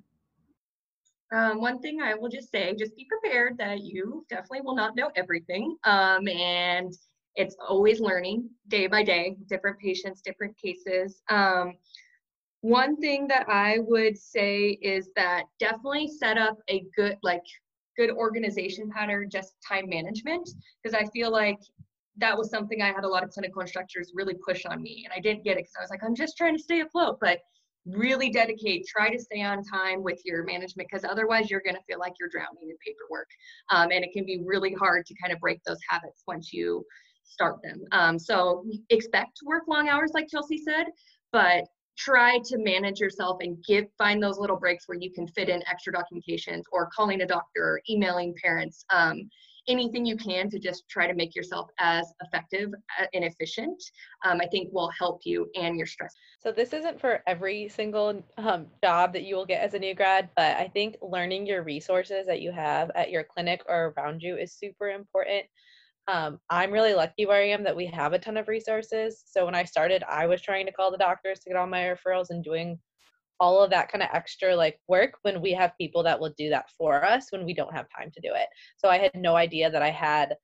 [1.32, 4.94] Um, one thing I will just say, just be prepared that you definitely will not
[4.94, 5.76] know everything.
[5.84, 6.92] Um, and
[7.36, 11.22] it's always learning day by day, different patients, different cases.
[11.28, 11.74] Um,
[12.60, 17.42] one thing that I would say is that definitely set up a good, like,
[17.96, 20.48] good organization pattern, just time management,
[20.82, 21.58] because I feel like
[22.16, 25.12] that was something I had a lot of clinical instructors really push on me, and
[25.14, 27.40] I didn't get it because I was like, I'm just trying to stay afloat, but
[27.86, 31.82] really dedicate try to stay on time with your management because otherwise you're going to
[31.86, 33.28] feel like you're drowning in paperwork
[33.70, 36.82] um, and it can be really hard to kind of break those habits once you
[37.24, 37.82] start them.
[37.92, 40.86] Um, so expect to work long hours, like Chelsea said,
[41.32, 41.64] but
[41.96, 45.62] try to manage yourself and give find those little breaks where you can fit in
[45.68, 49.28] extra documentations or calling a doctor, or emailing parents, um,
[49.68, 53.82] anything you can to just try to make yourself as effective uh, and efficient.
[54.24, 56.12] Um, I think will help you and your stress.
[56.40, 59.94] So this isn't for every single um, job that you will get as a new
[59.94, 64.20] grad, but I think learning your resources that you have at your clinic or around
[64.20, 65.46] you is super important
[66.06, 69.24] um, I'm really lucky where I am that we have a ton of resources.
[69.26, 71.82] So when I started, I was trying to call the doctors to get all my
[71.82, 72.78] referrals and doing
[73.40, 76.48] all of that kind of extra like work when we have people that will do
[76.50, 78.46] that for us when we don't have time to do it.
[78.76, 80.36] So I had no idea that I had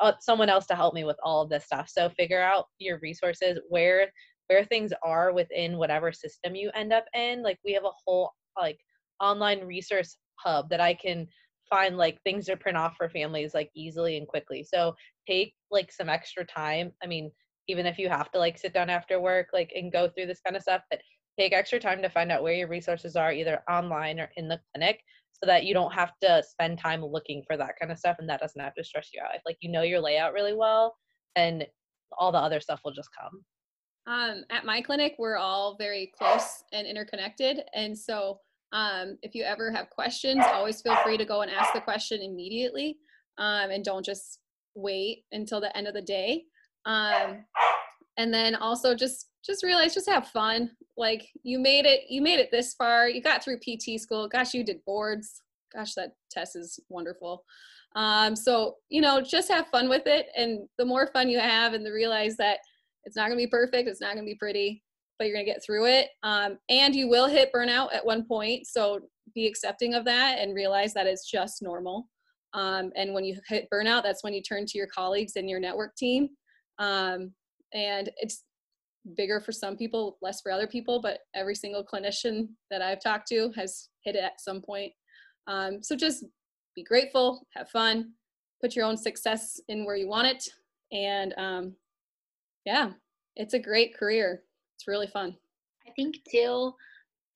[0.00, 1.88] uh, someone else to help me with all of this stuff.
[1.88, 4.10] So figure out your resources where
[4.48, 7.42] where things are within whatever system you end up in.
[7.42, 8.80] Like we have a whole like
[9.20, 11.28] online resource hub that I can
[11.70, 14.64] find like things to print off for families like easily and quickly.
[14.64, 14.94] So
[15.26, 16.92] take like some extra time.
[17.02, 17.30] I mean,
[17.68, 20.40] even if you have to like sit down after work like and go through this
[20.44, 21.00] kind of stuff, but
[21.38, 24.60] take extra time to find out where your resources are either online or in the
[24.74, 25.00] clinic
[25.32, 28.28] so that you don't have to spend time looking for that kind of stuff and
[28.28, 29.34] that doesn't have to stress you out.
[29.34, 30.96] If like you know your layout really well
[31.36, 31.66] and
[32.18, 33.44] all the other stuff will just come.
[34.06, 37.62] Um, at my clinic, we're all very close and interconnected.
[37.74, 38.40] And so
[38.72, 42.20] um, if you ever have questions, always feel free to go and ask the question
[42.22, 42.98] immediately
[43.38, 44.38] um, and don't just
[44.74, 46.44] wait until the end of the day.
[46.86, 47.44] Um,
[48.16, 52.38] and then also just just realize just have fun like you made it you made
[52.38, 55.40] it this far you got through pt school gosh you did boards
[55.72, 57.44] gosh, that test is wonderful.
[57.96, 60.26] Um, so, you know, just have fun with it.
[60.36, 62.58] And the more fun you have and the realize that
[63.04, 64.82] it's not going to be perfect, it's not going to be pretty,
[65.20, 66.08] but you're going to get through it.
[66.22, 68.66] Um, and you will hit burnout at one point.
[68.66, 69.00] So
[69.34, 72.08] be accepting of that and realize that it's just normal.
[72.54, 75.60] Um, and when you hit burnout, that's when you turn to your colleagues and your
[75.60, 76.30] network team.
[76.78, 77.32] Um,
[77.74, 78.44] and it's
[79.14, 83.28] bigger for some people, less for other people, but every single clinician that I've talked
[83.28, 84.90] to has hit it at some point.
[85.46, 86.24] Um, so just
[86.74, 88.12] be grateful, have fun,
[88.62, 90.48] put your own success in where you want it.
[90.92, 91.74] And um,
[92.64, 92.92] yeah,
[93.36, 94.42] it's a great career.
[94.80, 95.36] It's really fun.
[95.86, 96.72] I think too,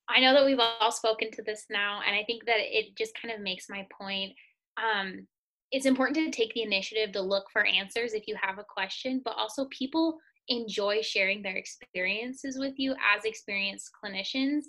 [0.09, 3.13] I know that we've all spoken to this now, and I think that it just
[3.21, 4.33] kind of makes my point.
[4.79, 5.27] Um,
[5.71, 9.21] it's important to take the initiative to look for answers if you have a question,
[9.27, 14.63] but also people enjoy sharing their experiences with you as experienced clinicians.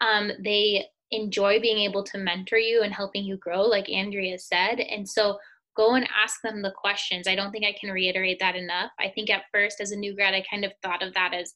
[0.00, 4.78] Um, they enjoy being able to mentor you and helping you grow, like Andrea said.
[4.78, 5.38] And so
[5.76, 7.26] go and ask them the questions.
[7.26, 8.92] I don't think I can reiterate that enough.
[9.00, 11.54] I think at first, as a new grad, I kind of thought of that as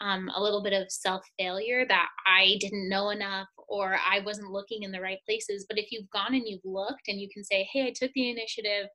[0.00, 4.50] um, a little bit of self failure that I didn't know enough or I wasn't
[4.50, 5.66] looking in the right places.
[5.68, 8.30] But if you've gone and you've looked and you can say, hey, I took the
[8.30, 8.88] initiative,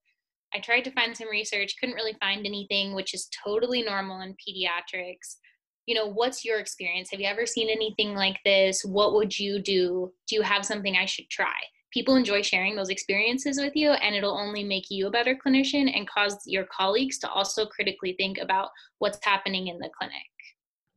[0.53, 4.35] I tried to find some research, couldn't really find anything, which is totally normal in
[4.35, 5.37] pediatrics.
[5.85, 7.09] You know, what's your experience?
[7.11, 8.83] Have you ever seen anything like this?
[8.83, 10.11] What would you do?
[10.27, 11.55] Do you have something I should try?
[11.91, 15.91] People enjoy sharing those experiences with you, and it'll only make you a better clinician
[15.95, 20.21] and cause your colleagues to also critically think about what's happening in the clinic.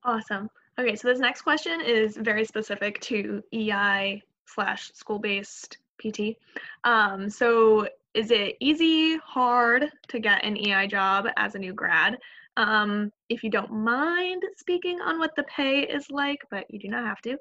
[0.04, 0.50] Awesome.
[0.78, 6.36] Okay, so this next question is very specific to EI slash school based PT.
[6.84, 12.18] Um, so is it easy, hard to get an EI job as a new grad?
[12.56, 16.88] Um, if you don't mind speaking on what the pay is like, but you do
[16.88, 17.36] not have to.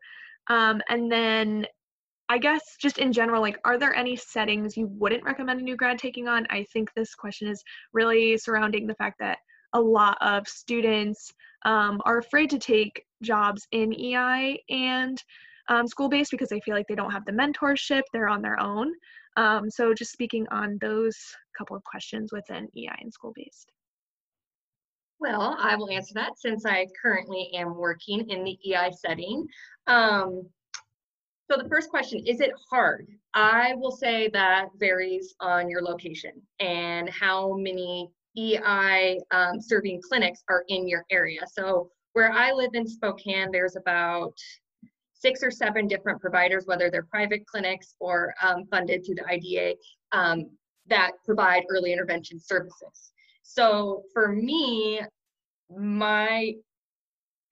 [0.48, 1.66] Um, and then
[2.30, 5.76] I guess just in general, like, are there any settings you wouldn't recommend a new
[5.76, 6.48] grad taking on?
[6.50, 9.40] I think this question is really surrounding the fact that
[9.74, 15.22] a lot of students um, are afraid to take jobs in EI and
[15.68, 18.60] um, school based because they feel like they don't have the mentorship, they're on their
[18.60, 18.92] own.
[19.38, 21.18] Um, so just speaking on those
[21.58, 23.72] couple of questions within EI and school based.
[25.20, 29.46] Well, I will answer that since I currently am working in the EI setting.
[29.86, 30.48] Um,
[31.50, 33.08] so the first question, is it hard?
[33.34, 40.44] I will say that varies on your location and how many EI um, serving clinics
[40.50, 41.42] are in your area.
[41.52, 44.34] So where I live in Spokane, there's about
[45.14, 49.76] six or seven different providers, whether they're private clinics or um, funded through the IDA,
[50.12, 50.50] um,
[50.88, 53.12] that provide early intervention services.
[53.44, 55.02] So for me,
[55.70, 56.54] my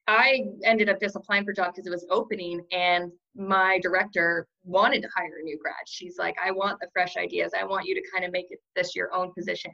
[0.08, 4.48] I ended up just applying for a job because it was opening and my director
[4.64, 5.76] wanted to hire a new grad.
[5.86, 7.52] She's like, I want the fresh ideas.
[7.56, 9.70] I want you to kind of make it this your own position.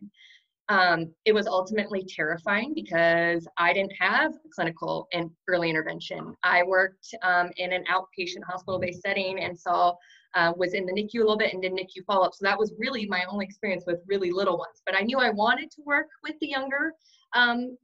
[0.68, 6.34] Um, it was ultimately terrifying because I didn't have clinical and early intervention.
[6.42, 9.94] I worked um, in an outpatient hospital-based setting and saw
[10.34, 12.34] uh, was in the NICU a little bit and did NICU follow-up.
[12.34, 14.82] So that was really my only experience with really little ones.
[14.84, 16.92] But I knew I wanted to work with the younger
[17.34, 17.76] um,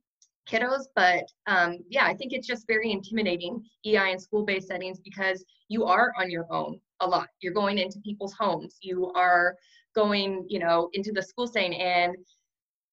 [0.48, 0.84] kiddos.
[0.94, 5.84] But um, yeah, I think it's just very intimidating EI and school-based settings because you
[5.84, 7.28] are on your own a lot.
[7.40, 8.76] You're going into people's homes.
[8.80, 9.56] You are
[9.94, 12.16] going, you know, into the school setting and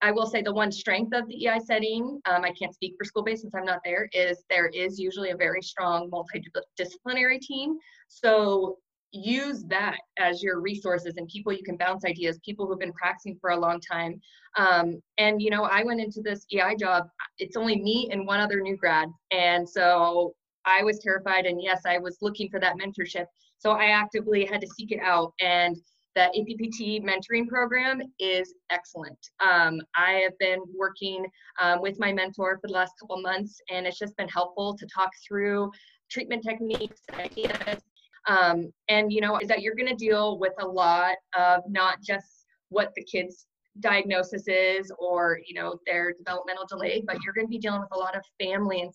[0.01, 3.03] I will say the one strength of the EI setting, um, I can't speak for
[3.03, 7.77] school based since I'm not there, is there is usually a very strong multidisciplinary team.
[8.07, 8.77] So
[9.11, 13.37] use that as your resources and people you can bounce ideas, people who've been practicing
[13.41, 14.21] for a long time.
[14.57, 17.07] Um, and you know, I went into this EI job,
[17.37, 19.09] it's only me and one other new grad.
[19.31, 20.33] And so
[20.65, 23.25] I was terrified and yes, I was looking for that mentorship.
[23.57, 25.75] So I actively had to seek it out and
[26.15, 29.17] the APPT mentoring program is excellent.
[29.39, 31.25] Um, I have been working
[31.61, 34.87] um, with my mentor for the last couple months, and it's just been helpful to
[34.87, 35.71] talk through
[36.09, 37.81] treatment techniques, ideas,
[38.27, 42.01] um, and you know, is that you're going to deal with a lot of not
[42.01, 43.45] just what the kids
[43.79, 47.89] diagnosis is or you know their developmental delay but you're going to be dealing with
[47.93, 48.91] a lot of family and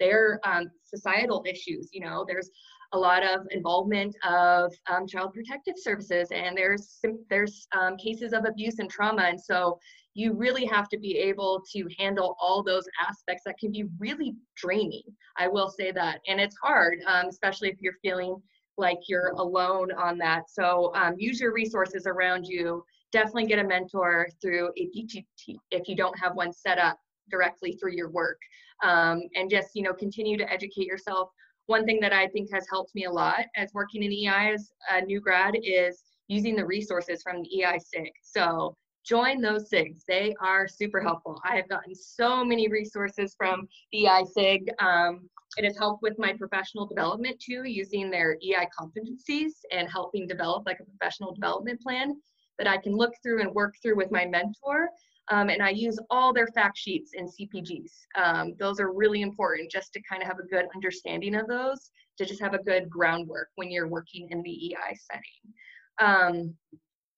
[0.00, 2.48] their um, societal issues you know there's
[2.92, 8.44] a lot of involvement of um, child protective services and there's there's um, cases of
[8.44, 9.78] abuse and trauma and so
[10.14, 14.34] you really have to be able to handle all those aspects that can be really
[14.56, 15.02] draining
[15.38, 16.20] i will say that.
[16.28, 18.36] And it's hard um, especially if you're feeling
[18.78, 20.50] like you're alone on that.
[20.50, 22.84] So um, use your resources around you.
[23.12, 26.98] Definitely get a mentor through APPT if you don't have one set up
[27.30, 28.38] directly through your work.
[28.82, 31.28] Um, and just you know continue to educate yourself
[31.72, 34.70] one thing that I think has helped me a lot as working in EI as
[34.90, 38.12] a new grad is using the resources from the EI SIG.
[38.22, 40.02] So join those SIGs.
[40.06, 41.40] They are super helpful.
[41.48, 44.70] I have gotten so many resources from the EI SIG.
[44.80, 50.26] Um, it has helped with my professional development too, using their EI competencies and helping
[50.26, 52.20] develop like a professional development plan
[52.58, 54.90] that I can look through and work through with my mentor.
[55.30, 57.92] Um, and I use all their fact sheets and CPGs.
[58.16, 61.90] Um, those are really important just to kind of have a good understanding of those,
[62.18, 65.54] to just have a good groundwork when you're working in the EI setting.
[66.00, 66.54] Um,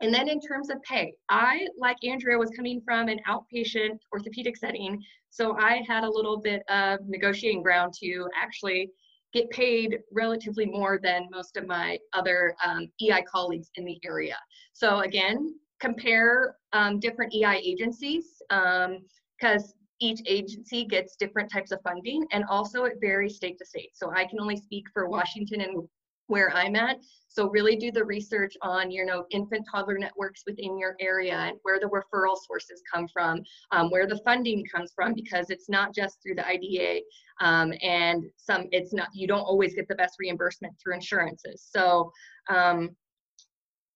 [0.01, 4.57] and then in terms of pay, I, like Andrea, was coming from an outpatient orthopedic
[4.57, 5.03] setting.
[5.31, 8.91] So I had a little bit of negotiating ground to actually
[9.33, 14.37] get paid relatively more than most of my other um, EI colleagues in the area.
[14.73, 21.81] So again, compare um, different EI agencies because um, each agency gets different types of
[21.83, 23.91] funding and also it varies state to state.
[23.95, 25.89] So I can only speak for Washington and
[26.27, 26.99] where I'm at.
[27.29, 31.59] So really do the research on, you know, infant toddler networks within your area and
[31.63, 35.95] where the referral sources come from, um, where the funding comes from, because it's not
[35.95, 37.01] just through the IDA
[37.41, 41.69] um, and some, it's not, you don't always get the best reimbursement through insurances.
[41.71, 42.11] So
[42.49, 42.91] um,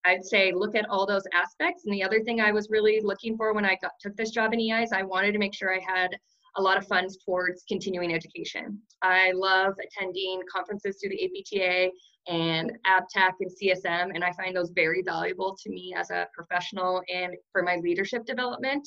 [0.04, 1.84] I'd say look at all those aspects.
[1.84, 4.52] And the other thing I was really looking for when I got, took this job
[4.52, 6.16] in EI is I wanted to make sure I had
[6.56, 8.80] a lot of funds towards continuing education.
[9.02, 11.90] I love attending conferences through the APTA
[12.26, 17.02] and APPTAC and CSM, and I find those very valuable to me as a professional
[17.12, 18.86] and for my leadership development.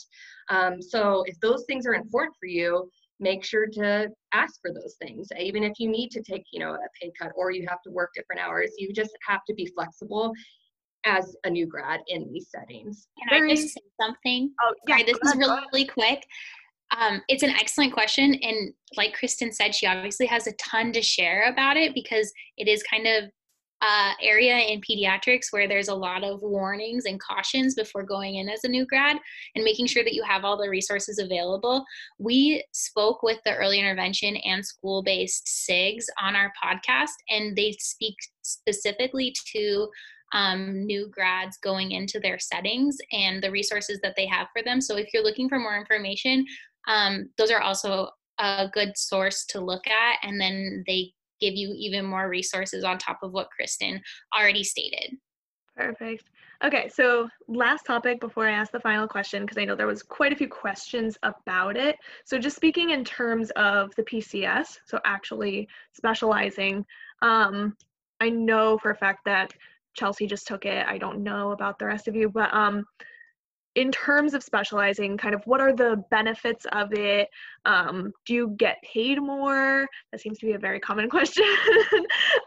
[0.49, 2.89] Um, so if those things are important for you,
[3.19, 5.29] make sure to ask for those things.
[5.39, 7.91] Even if you need to take, you know, a pay cut or you have to
[7.91, 10.33] work different hours, you just have to be flexible
[11.05, 13.07] as a new grad in these settings.
[13.29, 14.51] Can I just say something?
[14.61, 14.97] Oh, yeah.
[14.97, 16.25] Sorry, this is really, really quick.
[16.97, 18.35] Um, it's an excellent question.
[18.35, 22.67] And like Kristen said, she obviously has a ton to share about it because it
[22.67, 23.31] is kind of
[23.81, 28.47] uh, area in pediatrics where there's a lot of warnings and cautions before going in
[28.47, 29.17] as a new grad
[29.55, 31.83] and making sure that you have all the resources available.
[32.19, 37.75] We spoke with the early intervention and school based SIGs on our podcast, and they
[37.79, 39.89] speak specifically to
[40.33, 44.81] um, new grads going into their settings and the resources that they have for them.
[44.81, 46.45] So if you're looking for more information,
[46.87, 48.09] um, those are also
[48.39, 50.17] a good source to look at.
[50.23, 54.01] And then they give you even more resources on top of what Kristen
[54.37, 55.17] already stated.
[55.75, 56.29] Perfect.
[56.63, 60.03] Okay, so last topic before I ask the final question, because I know there was
[60.03, 61.95] quite a few questions about it.
[62.25, 66.85] So just speaking in terms of the PCS, so actually specializing,
[67.23, 67.75] um,
[68.19, 69.51] I know for a fact that
[69.95, 70.85] Chelsea just took it.
[70.87, 72.85] I don't know about the rest of you, but um,
[73.75, 77.29] in terms of specializing, kind of what are the benefits of it?
[77.65, 79.87] Um, do you get paid more?
[80.11, 81.45] That seems to be a very common question.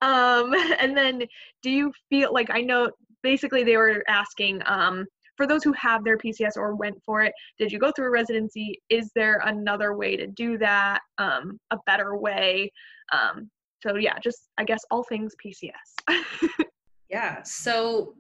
[0.03, 1.23] um, and then
[1.63, 2.91] do you feel like I know
[3.23, 7.33] basically they were asking um, for those who have their PCS or went for it,
[7.59, 8.81] did you go through a residency?
[8.91, 11.01] Is there another way to do that?
[11.19, 12.71] Um, a better way?
[13.13, 13.51] Um,
[13.83, 16.25] so yeah, just I guess all things PCS.
[17.15, 17.45] yeah.
[17.45, 18.17] So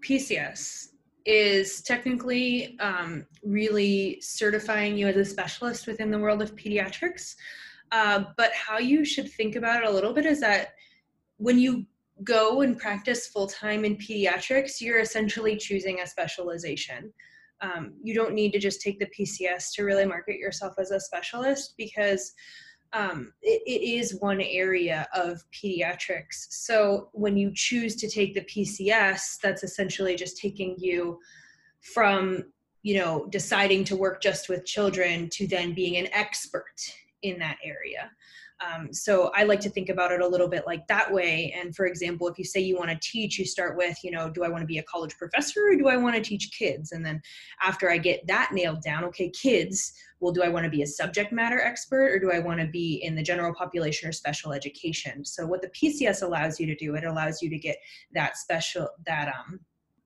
[0.00, 0.88] PCS
[1.24, 7.36] is technically um, really certifying you as a specialist within the world of pediatrics.
[7.92, 10.72] Uh, but how you should think about it a little bit is that
[11.36, 11.86] when you
[12.24, 17.12] go and practice full time in pediatrics, you're essentially choosing a specialization.
[17.60, 20.98] Um, you don't need to just take the PCS to really market yourself as a
[20.98, 22.32] specialist because
[22.92, 26.46] um, it, it is one area of pediatrics.
[26.50, 31.18] So when you choose to take the PCS, that's essentially just taking you
[31.80, 32.44] from
[32.82, 36.74] you know deciding to work just with children to then being an expert
[37.22, 38.10] in that area.
[38.60, 41.54] Um, so I like to think about it a little bit like that way.
[41.58, 44.30] And for example, if you say you want to teach, you start with, you know,
[44.30, 46.92] do I want to be a college professor or do I want to teach kids?
[46.92, 47.20] And then
[47.62, 50.86] after I get that nailed down, okay, kids, well, do I want to be a
[50.86, 54.52] subject matter expert or do I want to be in the general population or special
[54.52, 55.24] education?
[55.24, 57.76] So what the PCS allows you to do, it allows you to get
[58.12, 59.60] that special, that, um,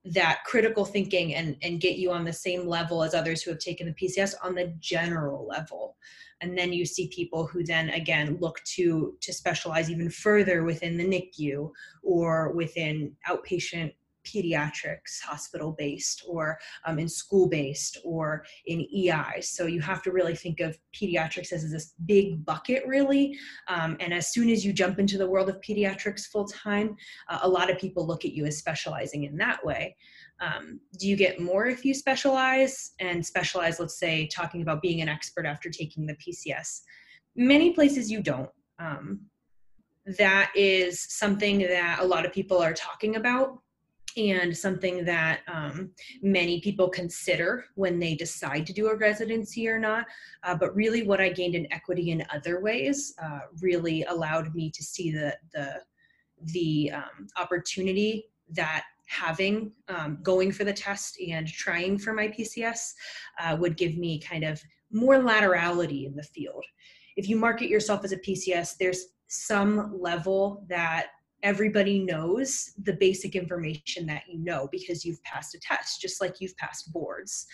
[0.05, 3.61] that critical thinking and, and get you on the same level as others who have
[3.61, 5.97] taken the PCS on the general level
[6.41, 10.97] and then you see people who then again look to to specialize even further within
[10.97, 11.71] the NICU
[12.03, 13.93] or within outpatient
[14.29, 19.41] pediatrics hospital based or um, in school based or in EI.
[19.41, 23.37] So you have to really think of pediatrics as this big bucket, really.
[23.69, 26.97] Um, and as soon as you jump into the world of pediatrics full time,
[27.29, 29.97] uh, a lot of people look at you as specializing in that way.
[30.41, 35.01] Um, do you get more if you specialize and specialize, let's say, talking about being
[35.01, 36.83] an expert after taking the PCS?
[37.35, 38.51] Many places you don't.
[38.79, 39.21] Um,
[40.17, 43.59] that is something that a lot of people are talking about
[44.19, 45.91] and something that um,
[46.23, 50.07] many people consider when they decide to do a residency or not.
[50.43, 54.71] Uh, but really, what I gained in equity in other ways uh, really allowed me
[54.71, 55.81] to see the the
[56.53, 62.93] the um, opportunity that having um, going for the test and trying for my PCS
[63.41, 64.63] uh, would give me kind of
[64.93, 66.65] more laterality in the field.
[67.17, 71.09] If you market yourself as a PCS, there's some level that
[71.43, 76.41] everybody knows the basic information that you know because you've passed a test, just like
[76.41, 77.47] you've passed boards.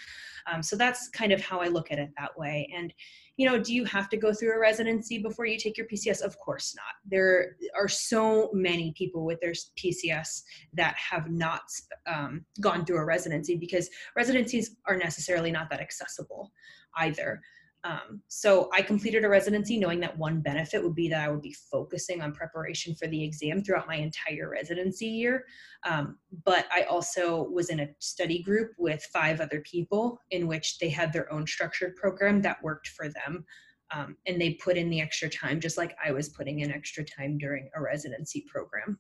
[0.47, 2.71] Um, so that's kind of how I look at it that way.
[2.77, 2.93] And,
[3.37, 6.23] you know, do you have to go through a residency before you take your PCS?
[6.23, 6.95] Of course not.
[7.11, 10.43] There are so many people with their PCS
[10.75, 11.63] that have not
[12.07, 16.53] um, gone through a residency because residencies are necessarily not that accessible
[16.97, 17.41] either.
[17.85, 21.43] Um, so I completed a residency knowing that one benefit would be that I would
[21.43, 25.45] be focusing on preparation for the exam throughout my entire residency year.
[25.85, 30.79] Um, but I also was in a study group with five other people in which
[30.79, 33.45] they had their own structured program that worked for them.
[33.93, 37.05] Um, and they put in the extra time just like I was putting in extra
[37.05, 38.99] time during a residency program.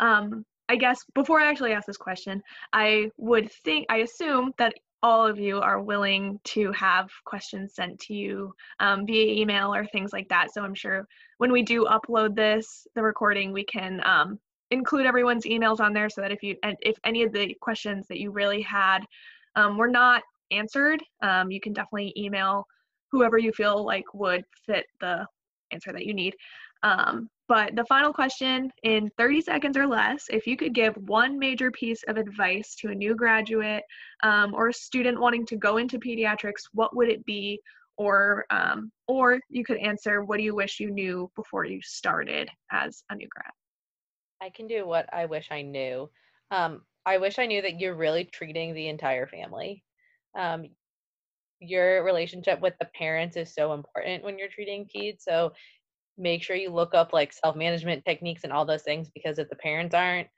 [0.00, 2.42] Um, I guess before I actually ask this question,
[2.74, 7.98] I would think, I assume that all of you are willing to have questions sent
[8.00, 10.52] to you um, via email or things like that.
[10.52, 11.06] So I'm sure
[11.38, 14.38] when we do upload this, the recording, we can um,
[14.70, 18.06] include everyone's emails on there so that if you and if any of the questions
[18.08, 19.00] that you really had
[19.56, 22.66] um, were not answered, um, you can definitely email
[23.10, 25.26] whoever you feel like would fit the
[25.72, 26.34] answer that you need.
[26.82, 31.36] Um, but the final question in 30 seconds or less if you could give one
[31.38, 33.82] major piece of advice to a new graduate
[34.22, 37.60] um, or a student wanting to go into pediatrics, what would it be?
[37.96, 42.48] Or, um, or you could answer, what do you wish you knew before you started
[42.70, 43.52] as a new grad?
[44.40, 46.08] I can do what I wish I knew.
[46.50, 49.82] Um, I wish I knew that you're really treating the entire family.
[50.38, 50.66] Um,
[51.60, 55.24] your relationship with the parents is so important when you're treating kids.
[55.24, 55.52] So
[56.20, 59.56] make sure you look up like self-management techniques and all those things because if the
[59.56, 60.28] parents aren't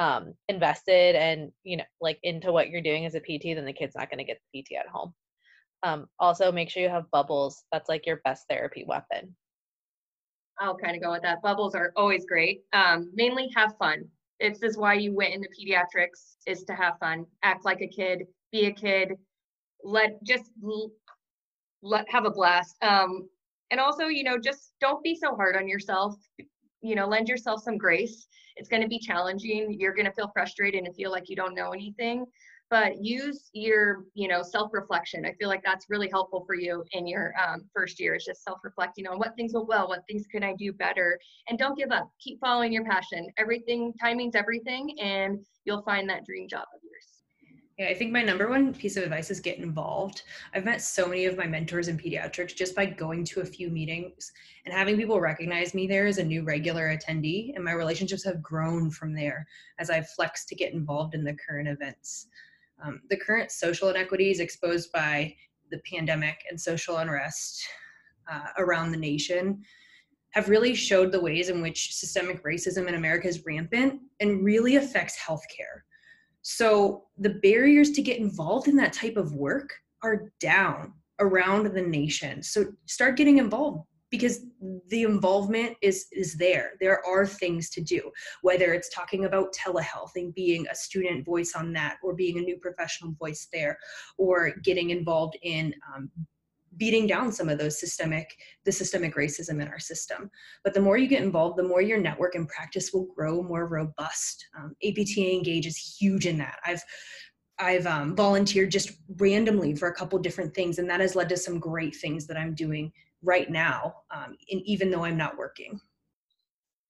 [0.00, 3.72] um, invested and you know like into what you're doing as a pt then the
[3.72, 5.14] kid's not going to get the pt at home.
[5.84, 7.62] Um, also make sure you have bubbles.
[7.70, 9.34] That's like your best therapy weapon.
[10.60, 11.40] I'll kind of go with that.
[11.40, 12.62] Bubbles are always great.
[12.72, 14.04] Um, mainly have fun.
[14.40, 17.26] This is why you went into pediatrics is to have fun.
[17.44, 18.26] Act like a kid.
[18.50, 19.12] Be a kid.
[19.84, 20.50] Let just
[21.82, 22.76] let have a blast.
[22.82, 23.28] Um,
[23.70, 26.16] and also you know just don't be so hard on yourself.
[26.80, 28.26] You know lend yourself some grace.
[28.56, 29.76] It's going to be challenging.
[29.78, 32.26] You're going to feel frustrated and feel like you don't know anything.
[32.70, 36.84] But use your you know self reflection i feel like that's really helpful for you
[36.92, 40.02] in your um, first year is just self reflecting on what things went well what
[40.06, 41.18] things can i do better.
[41.48, 42.10] And don't give up.
[42.20, 43.28] Keep following your passion.
[43.38, 46.87] Everything timing's everything and you'll find that dream job of
[47.78, 50.22] yeah, I think my number one piece of advice is get involved.
[50.52, 53.70] I've met so many of my mentors in pediatrics just by going to a few
[53.70, 54.32] meetings
[54.64, 57.54] and having people recognize me there as a new regular attendee.
[57.54, 59.46] And my relationships have grown from there
[59.78, 62.26] as I've flexed to get involved in the current events.
[62.84, 65.36] Um, the current social inequities exposed by
[65.70, 67.64] the pandemic and social unrest
[68.28, 69.62] uh, around the nation
[70.30, 74.76] have really showed the ways in which systemic racism in America is rampant and really
[74.76, 75.82] affects healthcare
[76.50, 79.70] so the barriers to get involved in that type of work
[80.02, 82.42] are down around the nation.
[82.42, 84.46] So start getting involved because
[84.86, 90.12] the involvement is is there there are things to do whether it's talking about telehealth
[90.16, 93.78] and being a student voice on that or being a new professional voice there
[94.16, 96.10] or getting involved in um,
[96.78, 100.30] beating down some of those systemic the systemic racism in our system.
[100.64, 103.66] But the more you get involved the more your network and practice will grow more
[103.66, 104.46] robust.
[104.58, 106.58] Um, apta engage is huge in that.
[106.64, 106.82] I've
[107.60, 111.36] i've um, volunteered just randomly for a couple different things and that has led to
[111.36, 115.80] some great things that i'm doing right now um, and even though i'm not working.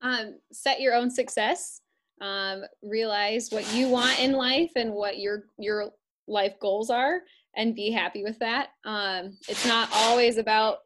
[0.02, 1.80] Um, set your own success.
[2.20, 5.90] Um, realize what you want in life and what your your
[6.26, 7.20] life goals are
[7.58, 8.68] and be happy with that.
[8.86, 10.78] Um, it's not always about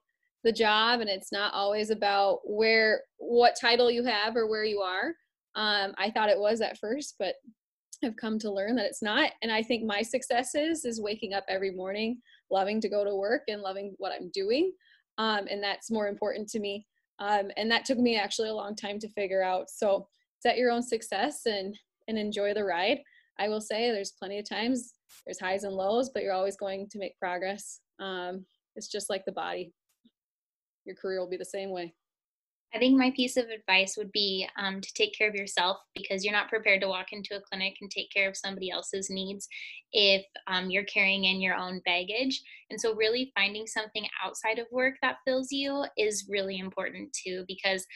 [0.43, 4.81] the job and it's not always about where what title you have or where you
[4.81, 5.15] are.
[5.55, 7.35] Um, I thought it was at first, but
[8.03, 9.31] I've come to learn that it's not.
[9.43, 12.21] And I think my success is is waking up every morning,
[12.51, 14.73] loving to go to work and loving what I'm doing.
[15.19, 16.87] Um, and that's more important to me.
[17.19, 19.69] Um, and that took me actually a long time to figure out.
[19.69, 20.09] So
[20.41, 23.01] set your own success and and enjoy the ride.
[23.39, 24.95] I will say there's plenty of times
[25.27, 27.81] there's highs and lows, but you're always going to make progress.
[28.01, 28.45] Um,
[28.77, 29.73] it's just like the body.
[30.85, 31.95] Your career will be the same way.
[32.75, 36.25] I think my piece of advice would be um, to take care of yourself because
[36.25, 39.47] you're not prepared to walk into a clinic and take care of somebody else's needs
[39.93, 42.41] if um, you're carrying in your own baggage.
[42.71, 47.45] And so, really finding something outside of work that fills you is really important too,
[47.47, 47.87] because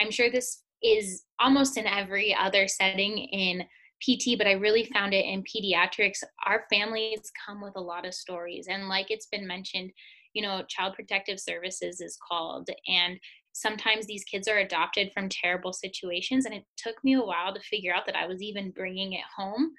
[0.00, 3.64] I'm sure this is almost in every other setting in
[4.04, 6.22] PT, but I really found it in pediatrics.
[6.46, 8.66] Our families come with a lot of stories.
[8.68, 9.90] And like it's been mentioned,
[10.34, 13.18] you know, Child Protective Services is called, and
[13.54, 17.60] sometimes these kids are adopted from terrible situations and it took me a while to
[17.60, 19.72] figure out that i was even bringing it home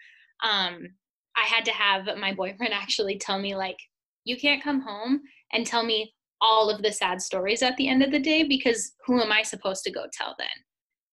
[0.43, 0.87] um,
[1.35, 3.77] i had to have my boyfriend actually tell me like
[4.23, 5.21] you can't come home
[5.53, 6.11] and tell me
[6.41, 9.43] all of the sad stories at the end of the day because who am i
[9.43, 10.47] supposed to go tell then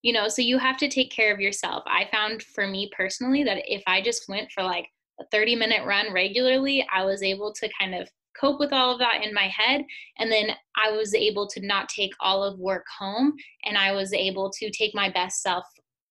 [0.02, 3.42] you know so you have to take care of yourself i found for me personally
[3.42, 4.86] that if i just went for like
[5.20, 8.98] a 30 minute run regularly i was able to kind of cope with all of
[8.98, 9.84] that in my head.
[10.18, 13.34] And then I was able to not take all of work home
[13.64, 15.64] and I was able to take my best self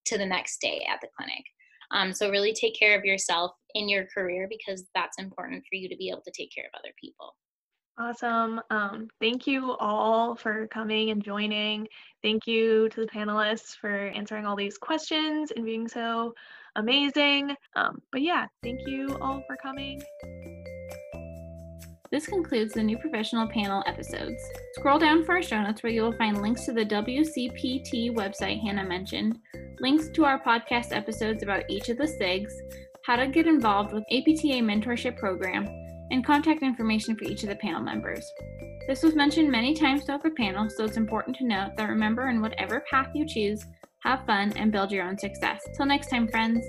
[0.06, 1.44] to the next day at the clinic.
[1.92, 5.90] Um, so, really take care of yourself in your career because that's important for you
[5.90, 7.36] to be able to take care of other people.
[7.98, 8.62] Awesome.
[8.70, 11.88] Um, thank you all for coming and joining.
[12.24, 16.34] Thank you to the panelists for answering all these questions and being so
[16.76, 17.56] amazing.
[17.76, 20.02] Um, but yeah, thank you all for coming.
[22.12, 24.44] This concludes the new professional panel episodes.
[24.74, 28.60] Scroll down for our show notes where you will find links to the WCPT website
[28.62, 29.40] Hannah mentioned,
[29.80, 32.52] links to our podcast episodes about each of the SIGs,
[33.06, 35.68] how to get involved with APTA mentorship program,
[36.12, 38.30] and contact information for each of the panel members.
[38.88, 42.30] This was mentioned many times throughout the panel, so it's important to note that remember
[42.30, 43.64] in whatever path you choose,
[44.00, 45.62] have fun and build your own success.
[45.78, 46.66] Till next time, friends.